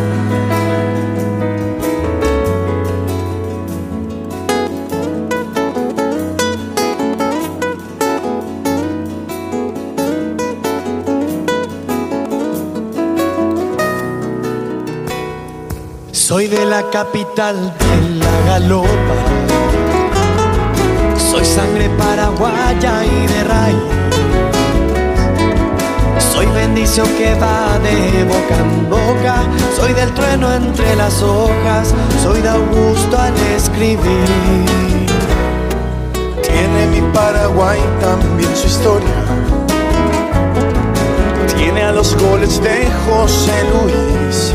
[16.29, 19.17] Soy de la capital de la galopa.
[21.17, 23.77] Soy sangre paraguaya y de raíz.
[26.31, 29.37] Soy bendición que va de boca en boca.
[29.75, 31.95] Soy del trueno entre las hojas.
[32.21, 34.29] Soy de Augusto al escribir.
[36.43, 39.19] Tiene mi Paraguay también su historia.
[41.57, 44.53] Tiene a los goles de José Luis.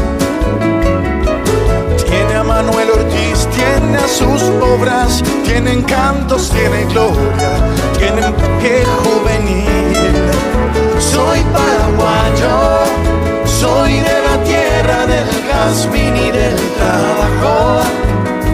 [4.03, 7.51] A sus obras, tiene encantos, tiene gloria,
[7.99, 8.23] tiene
[8.61, 9.95] que juvenil.
[10.99, 12.85] Soy paraguayo,
[13.45, 17.83] soy de la tierra del jazmín y del trabajo.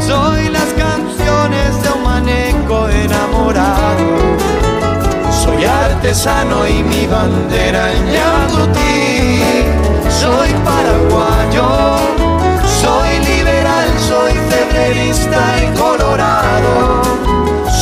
[0.00, 4.36] Soy las canciones de un maneco enamorado.
[5.42, 9.42] Soy artesano y mi bandera en Yandutí.
[10.08, 11.99] Soy paraguayo,
[15.76, 17.02] colorado.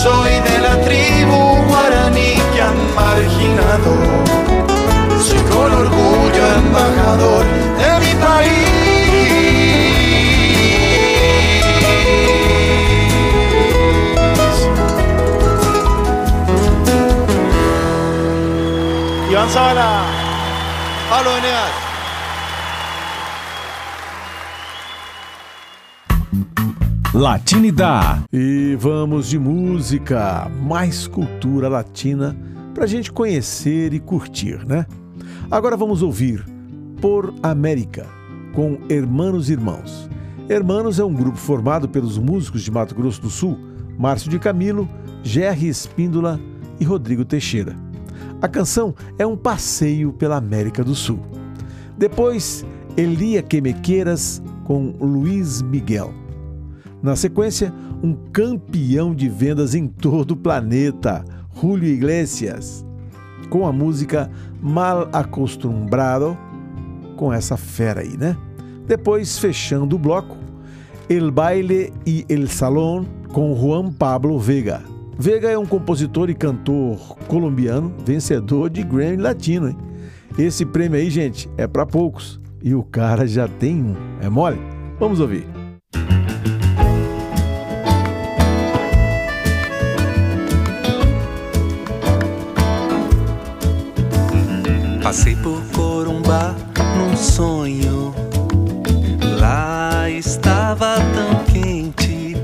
[0.03, 3.95] Soy de la tribu guaraní que han marginado.
[5.21, 7.45] Soy con orgullo embajador
[7.79, 8.59] de mi país.
[19.31, 20.05] Iván Zabala,
[21.11, 21.88] Pablo Venegas.
[27.19, 28.27] Latinidade.
[28.33, 32.39] E vamos de música, mais cultura latina
[32.73, 34.87] para a gente conhecer e curtir, né?
[35.51, 36.47] Agora vamos ouvir
[37.01, 38.07] Por América
[38.55, 40.09] com Hermanos Irmãos.
[40.49, 43.59] Hermanos é um grupo formado pelos músicos de Mato Grosso do Sul,
[43.99, 44.89] Márcio de Camilo,
[45.25, 46.39] Jerry Espíndola
[46.79, 47.75] e Rodrigo Teixeira.
[48.41, 51.19] A canção é um passeio pela América do Sul.
[51.97, 52.65] Depois,
[52.97, 56.15] Elia Quemequeiras com Luiz Miguel.
[57.03, 57.73] Na sequência,
[58.03, 61.25] um campeão de vendas em todo o planeta,
[61.61, 62.85] Julio Iglesias,
[63.49, 64.31] com a música
[64.61, 66.37] Mal Acostumbrado,
[67.17, 68.37] com essa fera aí, né?
[68.87, 70.37] Depois, fechando o bloco,
[71.09, 74.83] El Baile e El Salón com Juan Pablo Vega.
[75.19, 79.77] Vega é um compositor e cantor colombiano, vencedor de Grammy Latino, hein?
[80.39, 83.95] Esse prêmio aí, gente, é para poucos e o cara já tem um.
[84.21, 84.61] É mole?
[85.01, 85.58] Vamos ouvir.
[95.09, 96.55] Passei por Corumbá
[96.99, 98.15] num sonho.
[99.41, 102.37] Lá estava tão quente.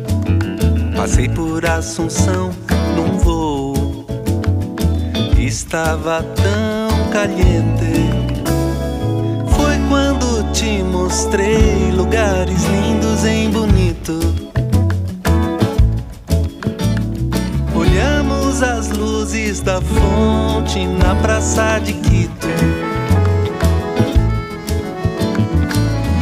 [0.96, 2.52] Passei por Assunção
[2.96, 4.06] num voo.
[5.38, 8.08] Estava tão caliente.
[9.54, 14.43] Foi quando te mostrei lugares lindos em bonito.
[18.54, 22.46] Olhamos as luzes da fonte na praça de Quito.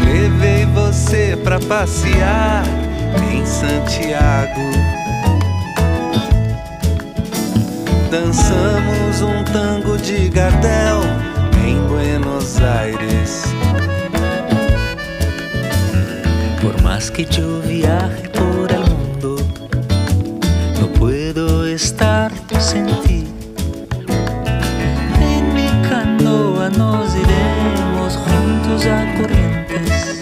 [0.04, 2.64] Levei você pra passear
[3.30, 4.60] em Santiago.
[8.10, 11.00] Dançamos um tango de Gardel
[11.66, 13.42] em Buenos Aires.
[16.62, 19.36] Por más que yo viaje por el mundo,
[20.80, 22.22] no puedo estar
[22.62, 22.94] En
[25.52, 30.20] mi canoa nos iremos juntos a Corrientes.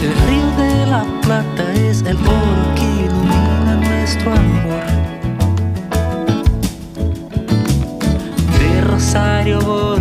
[0.00, 4.86] El río de la Plata es el oro que ilumina nuestro amor.
[8.58, 9.97] De Rosario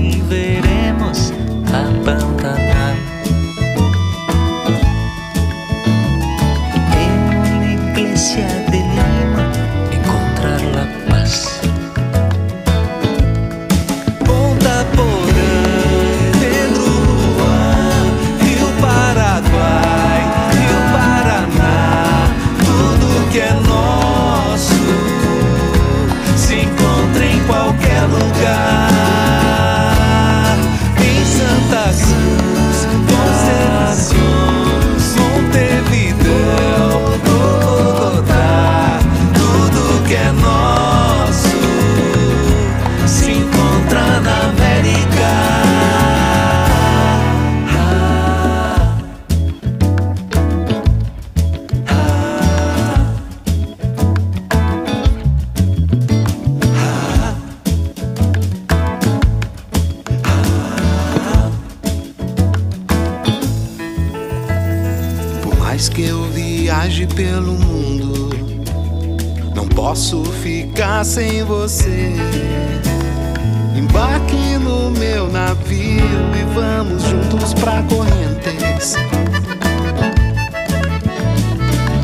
[73.98, 76.06] Embarque no meu navio
[76.36, 78.96] e vamos juntos pra Correntes.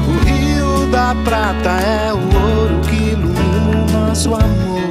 [0.07, 4.82] O Rio da Prata é o ouro que ilumina o nosso amor.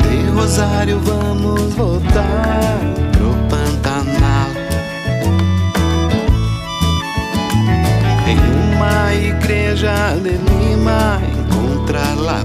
[0.00, 2.78] De Rosário vamos voltar
[3.10, 4.50] pro Pantanal.
[8.28, 12.44] Em uma igreja de Lima encontrar la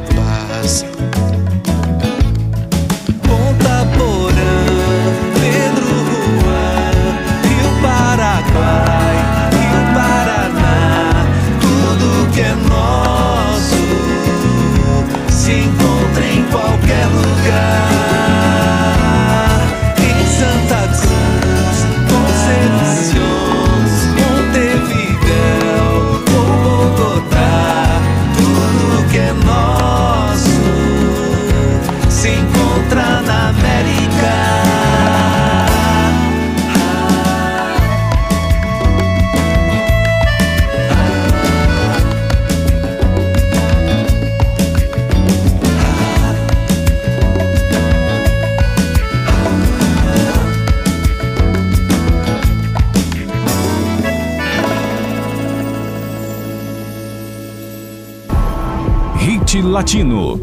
[59.79, 60.37] Latino.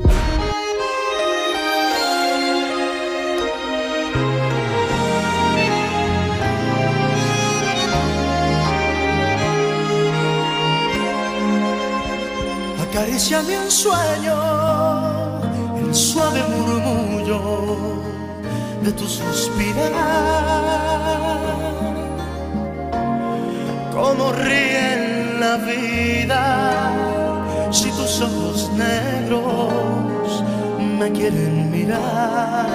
[12.81, 14.37] Acariciame un sueño,
[15.81, 17.41] el suave murmullo
[18.85, 19.93] de tu suspirar.
[23.93, 27.06] Como ríe en la vida
[28.77, 30.45] negros
[30.99, 32.67] me quieren mirar.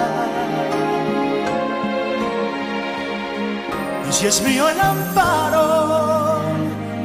[4.08, 6.40] Y si es mío el amparo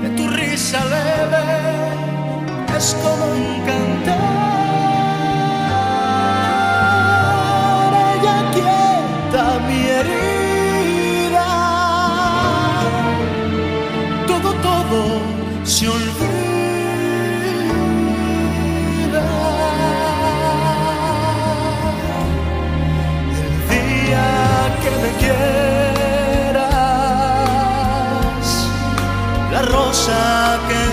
[0.02, 1.46] de tu risa leve,
[2.78, 4.57] es como un cantar.
[30.08, 30.88] Rosa que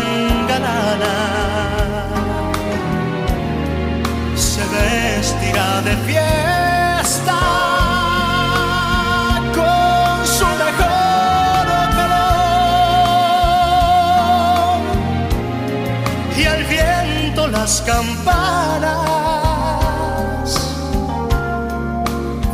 [4.36, 7.38] se vestirá de fiesta
[9.54, 11.66] con su mejor
[11.98, 12.30] color
[16.36, 18.98] y al viento las campanas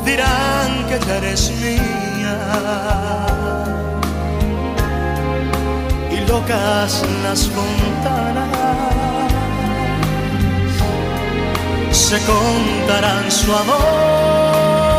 [0.04, 3.29] dirán que eres mía
[6.30, 8.48] locas las fontanas
[11.90, 14.89] se contarán su amor.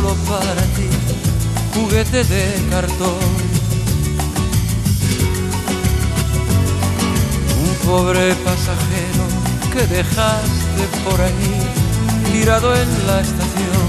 [0.00, 0.88] Solo para ti,
[1.74, 3.18] juguete de cartón.
[7.62, 9.24] Un pobre pasajero
[9.72, 13.88] que dejaste por ahí, tirado en la estación.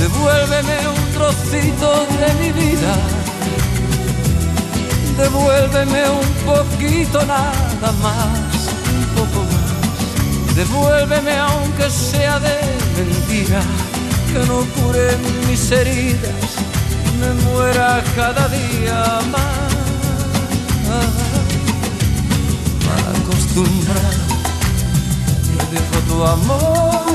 [0.00, 2.94] Devuélveme un trocito de mi vida,
[5.18, 8.45] devuélveme un poquito nada más.
[10.56, 12.58] Devuélveme aunque sea de
[12.96, 13.60] mentira,
[14.32, 15.14] que no cure
[15.46, 16.50] mis heridas,
[17.20, 19.72] me muera cada día más.
[22.86, 24.24] Mal acostumbrado,
[25.52, 27.12] me dejó tu amor,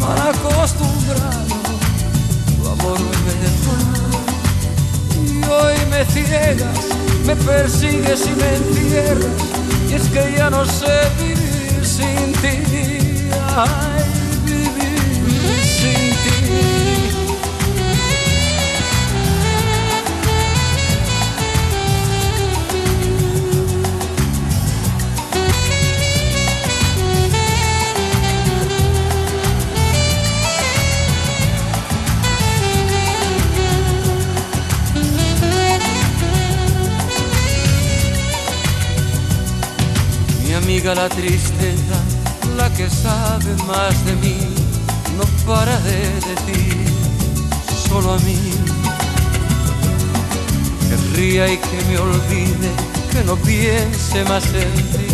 [0.00, 1.54] mal acostumbrado,
[2.56, 3.74] tu amor me dejó.
[5.22, 6.82] Y hoy me ciegas,
[7.24, 9.40] me persigues y me encierras,
[9.88, 11.09] y es que ya no sé.
[13.62, 14.04] Ay,
[14.46, 14.90] vivir.
[40.46, 41.99] Mi amiga la tristeza,
[42.56, 44.38] la que sabe más de mí,
[45.16, 46.86] no para de decir
[47.88, 48.38] solo a mí.
[50.88, 52.70] Que ría y que me olvide,
[53.12, 55.08] que no piense más en ti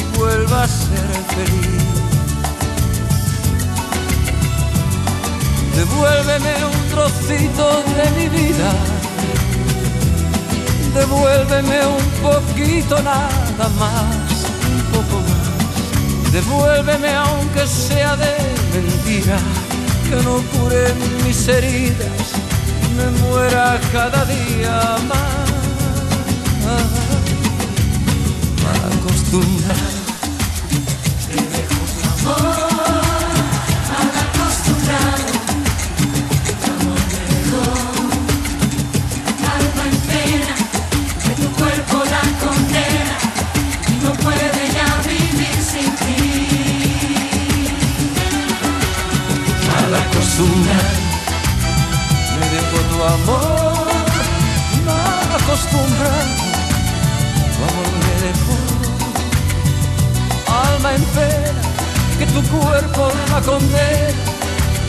[0.00, 1.80] y vuelva a ser feliz.
[5.76, 8.72] Devuélveme un trocito de mi vida,
[10.94, 14.29] devuélveme un poquito nada más.
[16.32, 18.32] Devuélveme aunque sea de
[18.72, 19.38] mentira,
[20.08, 20.94] que no cure
[21.24, 22.26] mis heridas,
[22.96, 25.50] me muera cada día más.
[28.62, 29.99] Mal
[60.94, 61.28] alma
[62.18, 64.10] que tu cuerpo la condena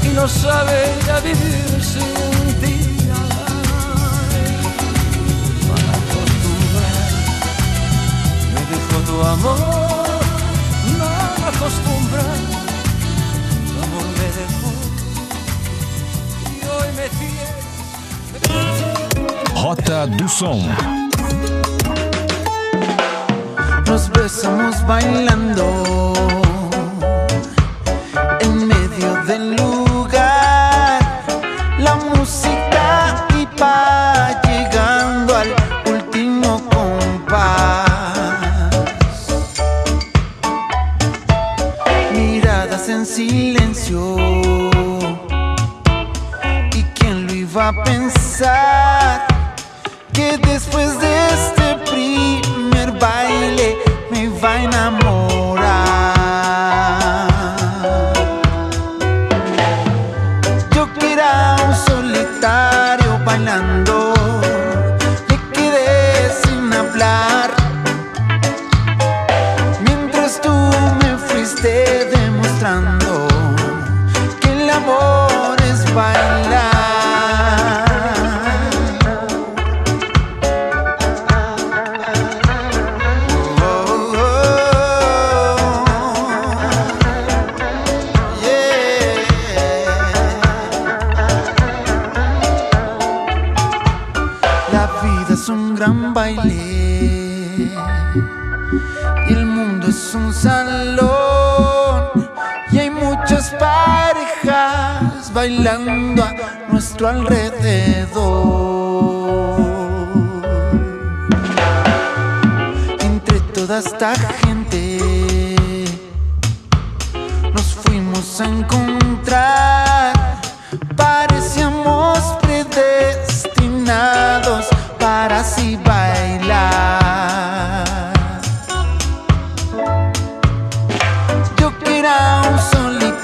[0.03, 2.75] y no sabe ya vivir sin ti.
[3.13, 4.51] Ay,
[5.67, 7.17] Mal acostumbrado.
[8.53, 10.19] Me dejó tu amor,
[10.99, 12.51] mal acostumbrado.
[13.67, 14.71] Tu amor me dejó
[16.55, 17.51] y hoy me tiene.
[19.61, 21.00] Rota do Som.
[23.91, 25.65] Nos besamos bailando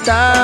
[0.08, 0.37] está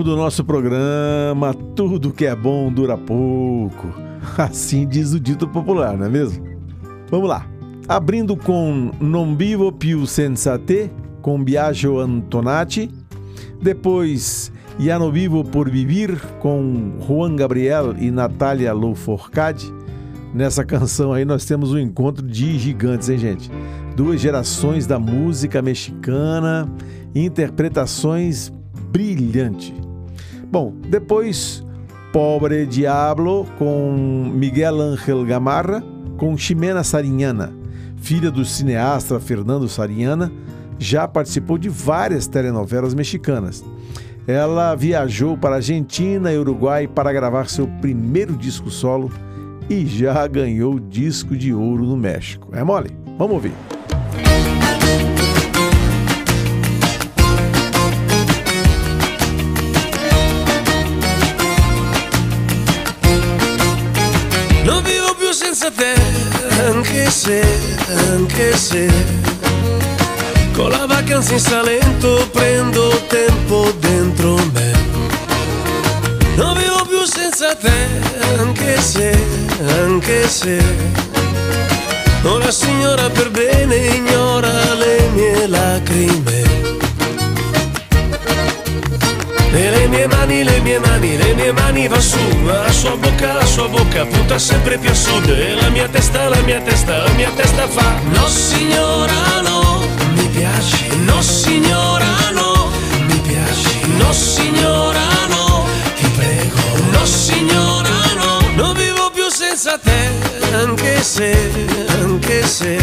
[0.00, 1.54] bloco do nosso programa.
[1.74, 3.88] Tudo que é bom dura pouco.
[4.36, 6.44] Assim diz o dito popular, não é mesmo?
[7.10, 7.46] Vamos lá.
[7.88, 10.90] Abrindo com Non vivo più senza te,
[11.20, 12.90] com Biagio Antonati.
[13.60, 19.72] Depois, Ya no vivo por vivir, com Juan Gabriel e Natália Louforcade.
[20.32, 23.50] Nessa canção aí nós temos um encontro de gigantes, hein, gente?
[23.96, 26.72] Duas gerações da música mexicana,
[27.14, 28.50] interpretações
[28.90, 29.89] brilhantes.
[30.50, 31.64] Bom, depois
[32.12, 35.80] Pobre Diablo com Miguel Ángel Gamarra,
[36.16, 37.52] com Ximena Sariñana,
[37.96, 40.32] filha do cineasta Fernando Sariñana,
[40.76, 43.64] já participou de várias telenovelas mexicanas.
[44.26, 49.10] Ela viajou para Argentina e Uruguai para gravar seu primeiro disco solo
[49.68, 52.48] e já ganhou disco de ouro no México.
[52.52, 52.90] É mole?
[53.16, 53.79] Vamos ouvir.
[67.10, 67.42] Se,
[68.12, 68.88] anche se.
[70.52, 74.72] Con la vacanza in Salento prendo tempo dentro me.
[76.36, 77.88] Non vivo più senza te,
[78.38, 79.18] anche se,
[79.82, 80.62] anche se.
[82.22, 86.89] Una signora per bene ignora le mie lacrime
[89.52, 93.34] e le mie mani, le mie mani, le mie mani va su, la sua bocca,
[93.34, 95.28] la sua bocca punta sempre più a sud.
[95.28, 99.82] E la mia testa, la mia testa, la mia testa fa No signora no,
[100.14, 102.70] mi piaci, no signora no,
[103.06, 105.66] mi piaci, no signora no,
[105.96, 106.60] ti prego,
[106.92, 110.10] no signora no, non vivo più senza te,
[110.54, 111.36] anche se,
[112.00, 112.78] anche se.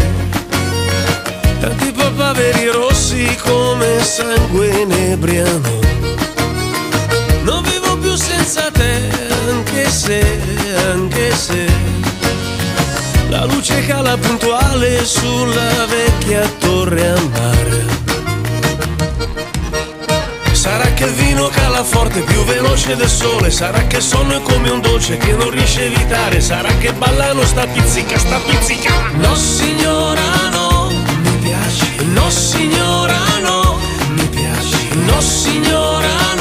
[1.60, 6.27] Tanti papaveri rossi come sangue inebriano.
[10.08, 10.24] Se,
[10.90, 11.66] anche se.
[13.28, 17.86] La luce cala puntuale sulla vecchia torre a mare.
[20.52, 24.42] Sarà che il vino cala forte, più veloce del sole, sarà che il sonno è
[24.42, 28.90] come un dolce che non riesce a evitare, sarà che ballano sta pizzica, sta pizzica.
[29.16, 30.90] No signora no,
[31.22, 33.78] mi piaci, no signora no,
[34.08, 36.37] mi piaci, no signora no,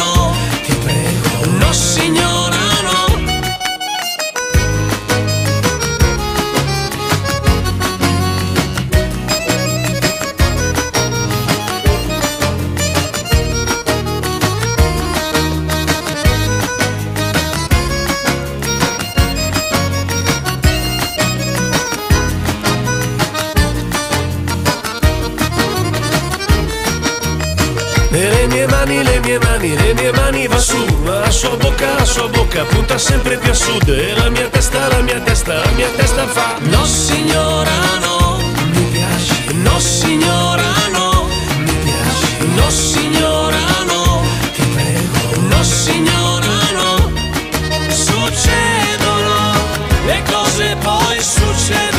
[28.88, 32.64] mani, le mie mani, le mie mani va su, la sua bocca, la sua bocca
[32.64, 33.88] punta sempre più a sud.
[33.90, 38.40] E la mia testa, la mia testa, la mia testa fa No signora no,
[38.74, 41.28] mi piaci, no signora no,
[41.58, 44.24] mi piaci, no signora no,
[44.54, 47.12] ti prego, no signora no,
[47.90, 49.54] succedono,
[50.06, 51.97] le cose poi succedono,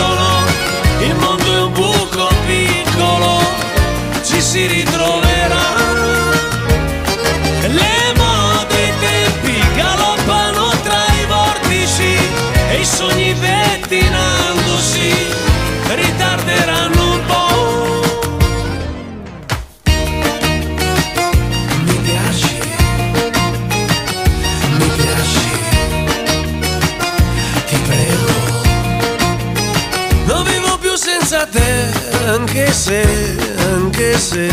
[32.88, 33.36] se,
[33.70, 34.48] anche se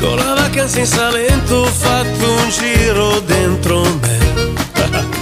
[0.00, 4.18] con la vacanza in Salento ho fatto un giro dentro me.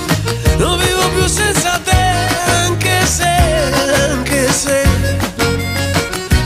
[0.57, 2.05] Non vivo più senza te,
[2.65, 3.35] anche se,
[4.11, 4.87] anche se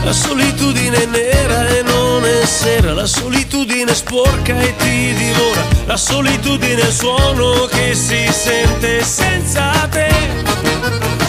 [0.03, 5.97] la solitudine è nera e non è sera, la solitudine sporca e ti divora, la
[5.97, 11.26] solitudine è il suono che si sente senza te.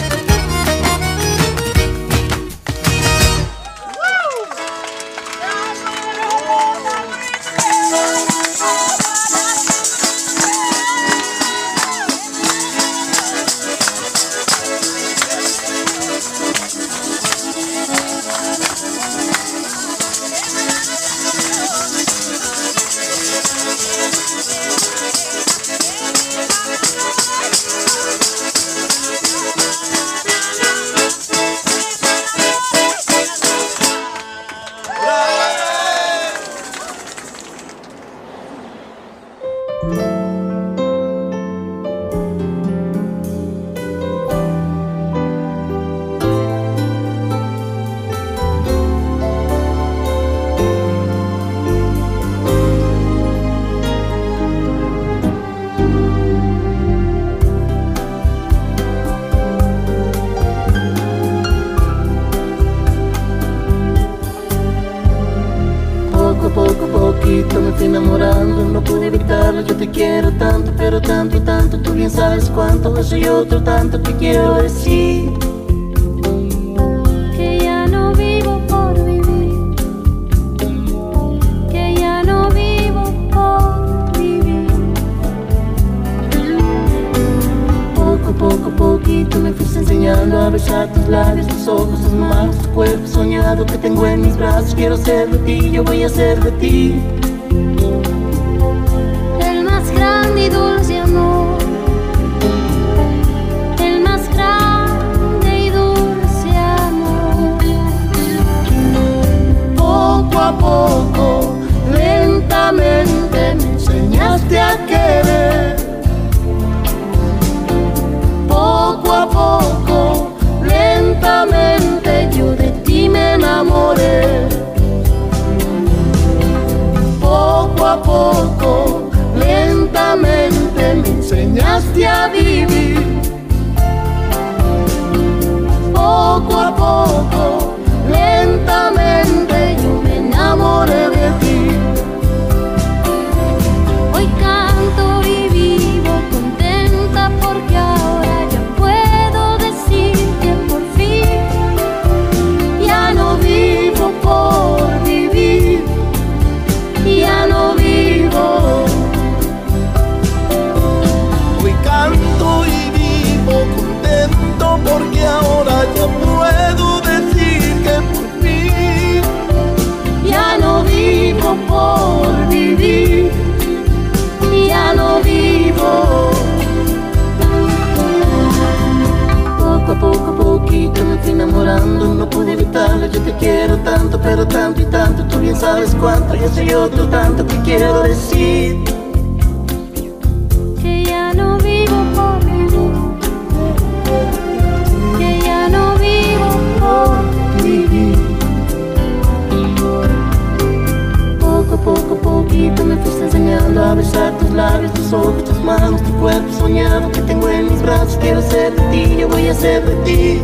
[204.59, 208.17] Labios, tus ojos, tus manos, tu cuerpo soñado que tengo en mis brazos.
[208.19, 210.41] Quiero ser de ti, yo voy a ser de ti.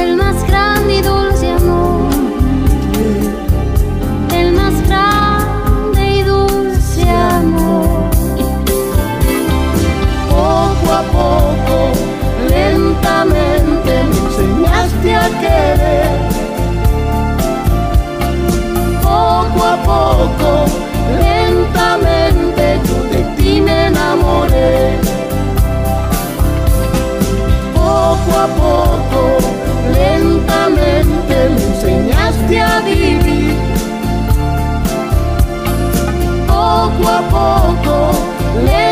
[0.00, 2.10] el más grande y dulce amor.
[4.40, 8.10] El más grande y dulce amor.
[10.30, 11.76] Poco a poco,
[12.48, 16.10] lentamente me enseñaste a querer.
[19.02, 20.85] Poco a poco,
[27.74, 29.20] Poco a poco,
[29.92, 33.56] lentamente me enseñaste a vivir.
[36.46, 38.10] Poco a poco,
[38.64, 38.85] lentamente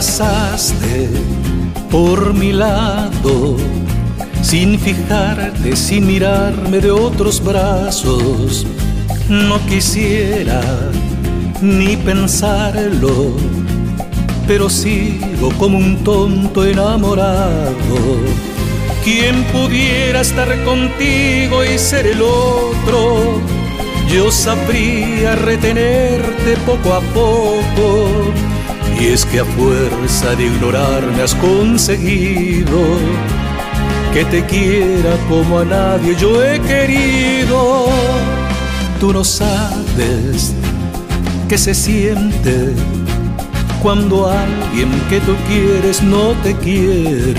[0.00, 1.10] pasaste
[1.90, 3.58] por mi lado,
[4.40, 8.66] sin fijarte, sin mirarme de otros brazos.
[9.28, 10.62] No quisiera
[11.60, 13.34] ni pensarlo,
[14.46, 17.98] pero sigo como un tonto enamorado.
[19.04, 23.38] ¿Quién pudiera estar contigo y ser el otro?
[24.08, 28.49] Yo sabría retenerte poco a poco.
[29.00, 32.78] Y es que a fuerza de ignorarme has conseguido
[34.12, 37.86] que te quiera como a nadie yo he querido.
[39.00, 40.52] Tú no sabes
[41.48, 42.74] qué se siente
[43.82, 47.34] cuando alguien que tú quieres no te quiere.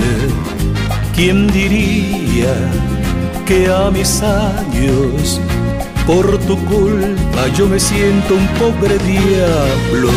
[1.14, 2.54] ¿Quién diría
[3.46, 5.40] que a mis años
[6.08, 10.10] por tu culpa yo me siento un pobre diablo?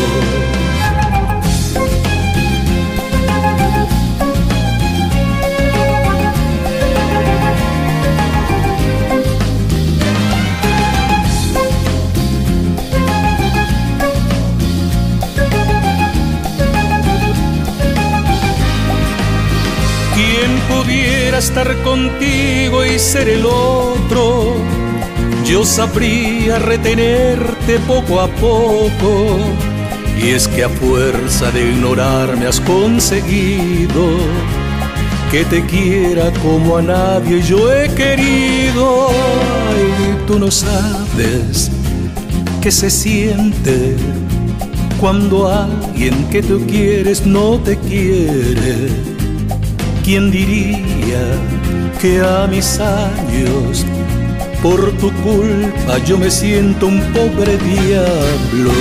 [21.56, 24.56] Estar contigo y ser el otro?
[25.46, 29.38] Yo sabría retenerte poco a poco.
[30.22, 34.18] Y es que a fuerza de ignorarme has conseguido
[35.32, 39.08] que te quiera como a nadie yo he querido.
[39.08, 41.72] Ay, tú no sabes
[42.62, 43.96] qué se siente
[45.00, 49.15] cuando alguien que tú quieres no te quiere.
[50.06, 51.24] ¿Quién diría
[52.00, 53.84] que a mis años,
[54.62, 58.72] por tu culpa, yo me siento un pobre diablo?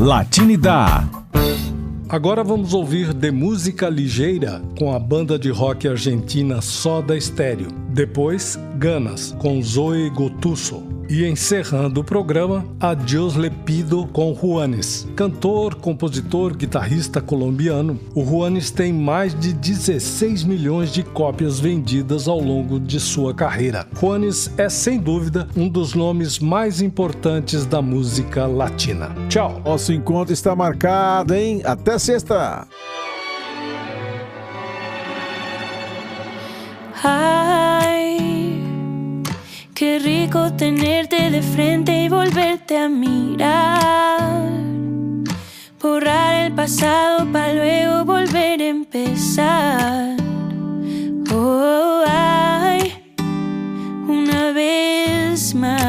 [0.00, 1.10] Latinidade.
[2.08, 7.68] Agora vamos ouvir de música ligeira com a banda de rock argentina Soda Stereo.
[7.90, 10.82] Depois, Ganas com Zoe Gotuso.
[11.10, 15.08] E encerrando o programa, Adiós Le Pido com Juanes.
[15.16, 22.38] Cantor, compositor, guitarrista colombiano, o Juanes tem mais de 16 milhões de cópias vendidas ao
[22.38, 23.88] longo de sua carreira.
[24.00, 29.10] Juanes é, sem dúvida, um dos nomes mais importantes da música latina.
[29.28, 29.60] Tchau!
[29.64, 31.60] Nosso encontro está marcado, hein?
[31.64, 32.68] Até sexta!
[37.02, 37.39] Ay,
[39.80, 44.50] qué rico tenerte de frente y volverte a mirar.
[45.80, 50.16] Borrar el pasado para luego volver a empezar.
[51.32, 52.92] Oh, ay,
[54.06, 55.80] una vez más.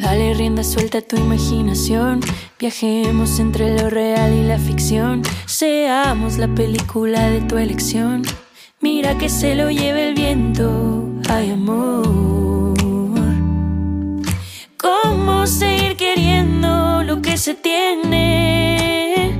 [0.00, 2.20] Dale rienda suelta a tu imaginación.
[2.60, 5.22] Viajemos entre lo real y la ficción.
[5.46, 8.22] Seamos la película de tu elección.
[8.80, 11.04] Mira que se lo lleve el viento.
[11.28, 12.76] Ay, amor.
[14.76, 19.36] ¿Cómo seguir queriendo lo que se tiene?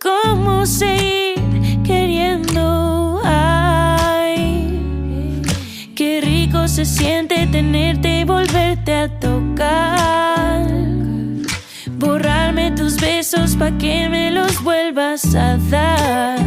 [0.00, 1.40] ¿Cómo seguir
[1.84, 3.20] queriendo?
[3.24, 4.72] Ay,
[5.96, 10.68] qué rico se siente tenerte y volverte a tocar.
[11.98, 16.38] Borrarme tus besos pa' que me los vuelvas a dar.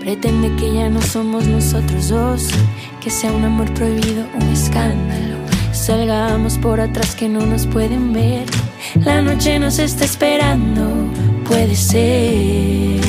[0.00, 2.48] Pretende que ya no somos nosotros dos,
[3.00, 5.36] que sea un amor prohibido, un escándalo.
[5.72, 8.44] Salgamos por atrás que no nos pueden ver.
[9.04, 11.10] La noche nos está esperando,
[11.44, 13.00] puede ser.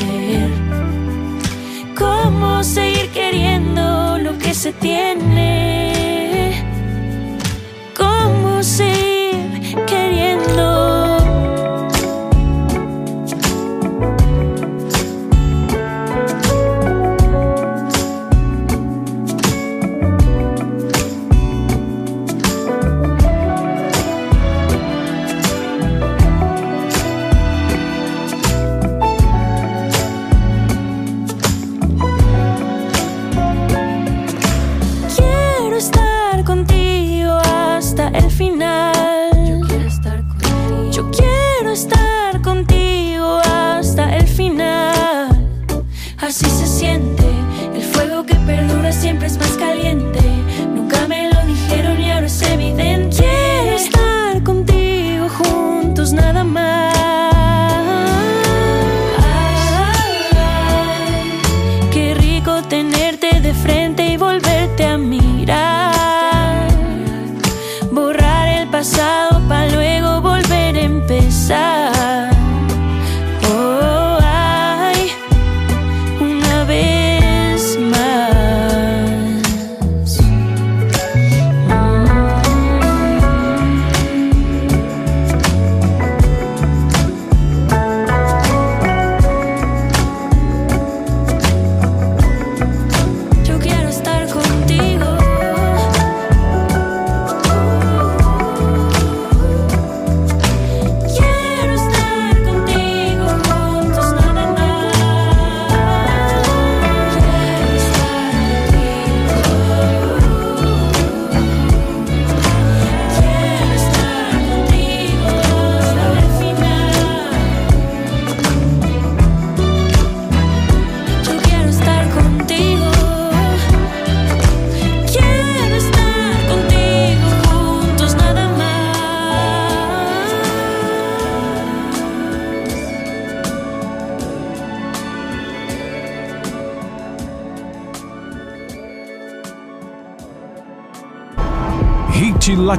[1.96, 6.64] ¿Cómo seguir queriendo lo que se tiene?
[7.96, 9.13] ¿Cómo seguir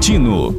[0.05, 0.54] Latino.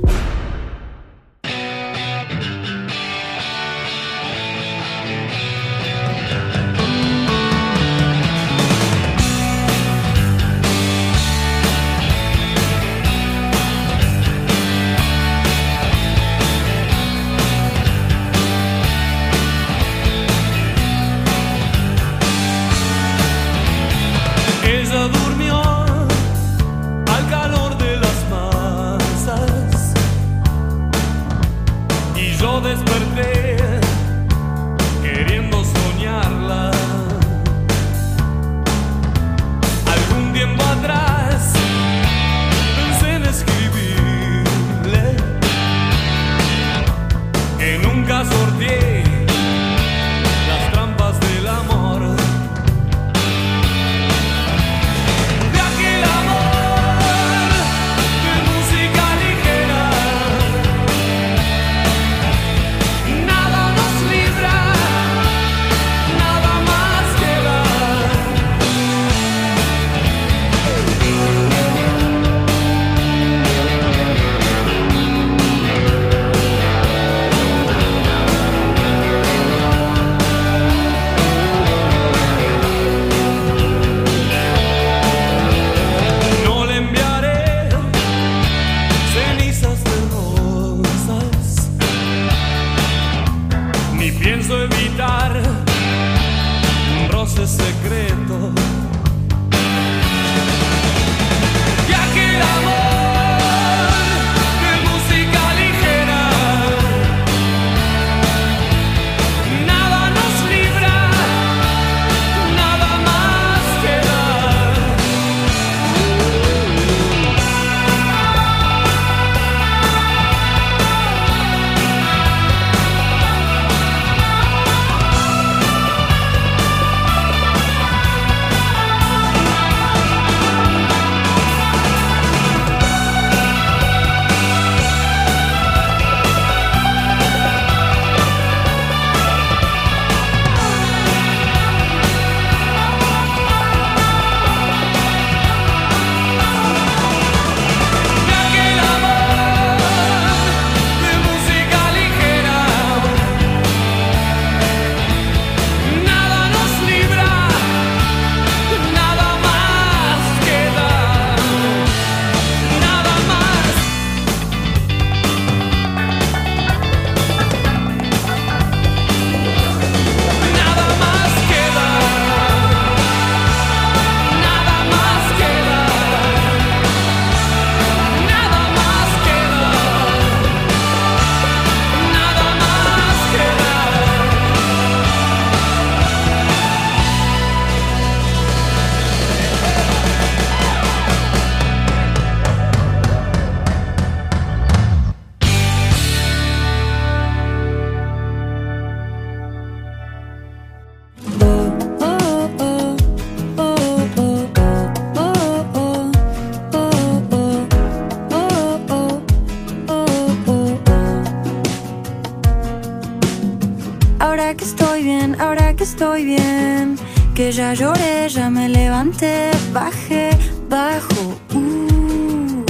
[217.52, 220.30] Ya lloré, ya me levanté, bajé,
[220.68, 222.64] bajo, uh,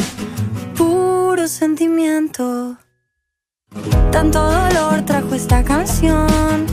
[0.74, 2.76] puro sentimiento.
[4.10, 6.66] Tanto dolor trajo esta canción,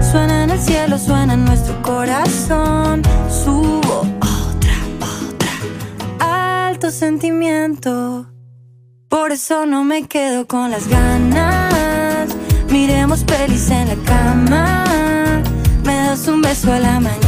[0.00, 8.26] suena en el cielo, suena en nuestro corazón, subo otra, otra, alto sentimiento.
[9.08, 12.28] Por eso no me quedo con las ganas.
[12.70, 14.84] Miremos pelis en la cama.
[15.84, 17.27] Me das un beso a la mañana.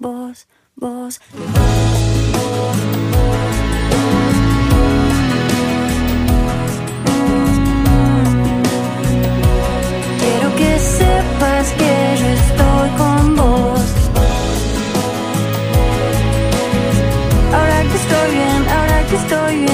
[0.00, 0.46] vos,
[0.76, 1.20] vos.
[10.20, 13.88] Quiero que sepas que yo estoy con vos.
[17.54, 19.70] Ahora que estoy bien, ahora que estoy bien.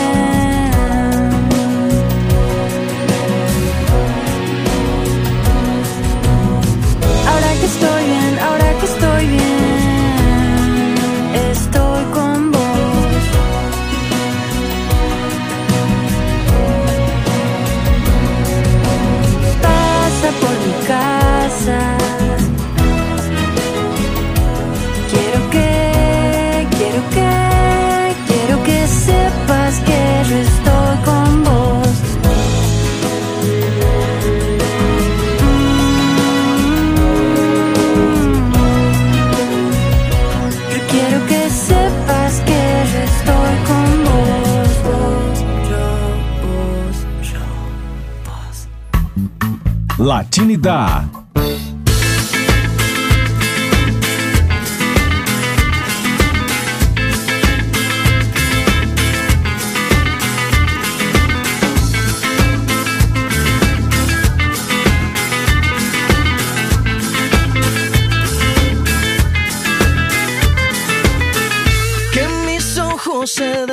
[7.66, 9.56] Estoy bien, ahora que estoy bien.
[50.07, 51.26] Vos.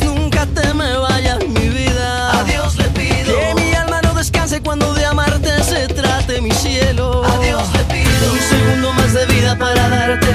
[0.00, 2.40] nunca te me vayas mi vida.
[2.40, 3.36] Adiós le pido.
[3.36, 7.22] Que mi alma no descanse cuando de amarte se trate mi cielo.
[7.24, 8.32] Adiós le pido.
[8.32, 10.30] Un segundo más de vida para darte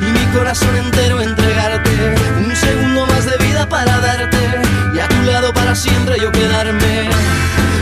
[0.00, 1.90] y mi corazón entero entregarte.
[2.38, 4.38] Un segundo más de vida para darte
[4.94, 7.08] y a tu lado para siempre yo quedarme.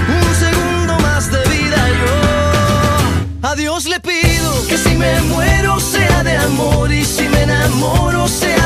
[0.08, 3.48] Un segundo más de vida yo.
[3.50, 8.65] Adiós le pido que si me muero sea de amor y si me enamoro sea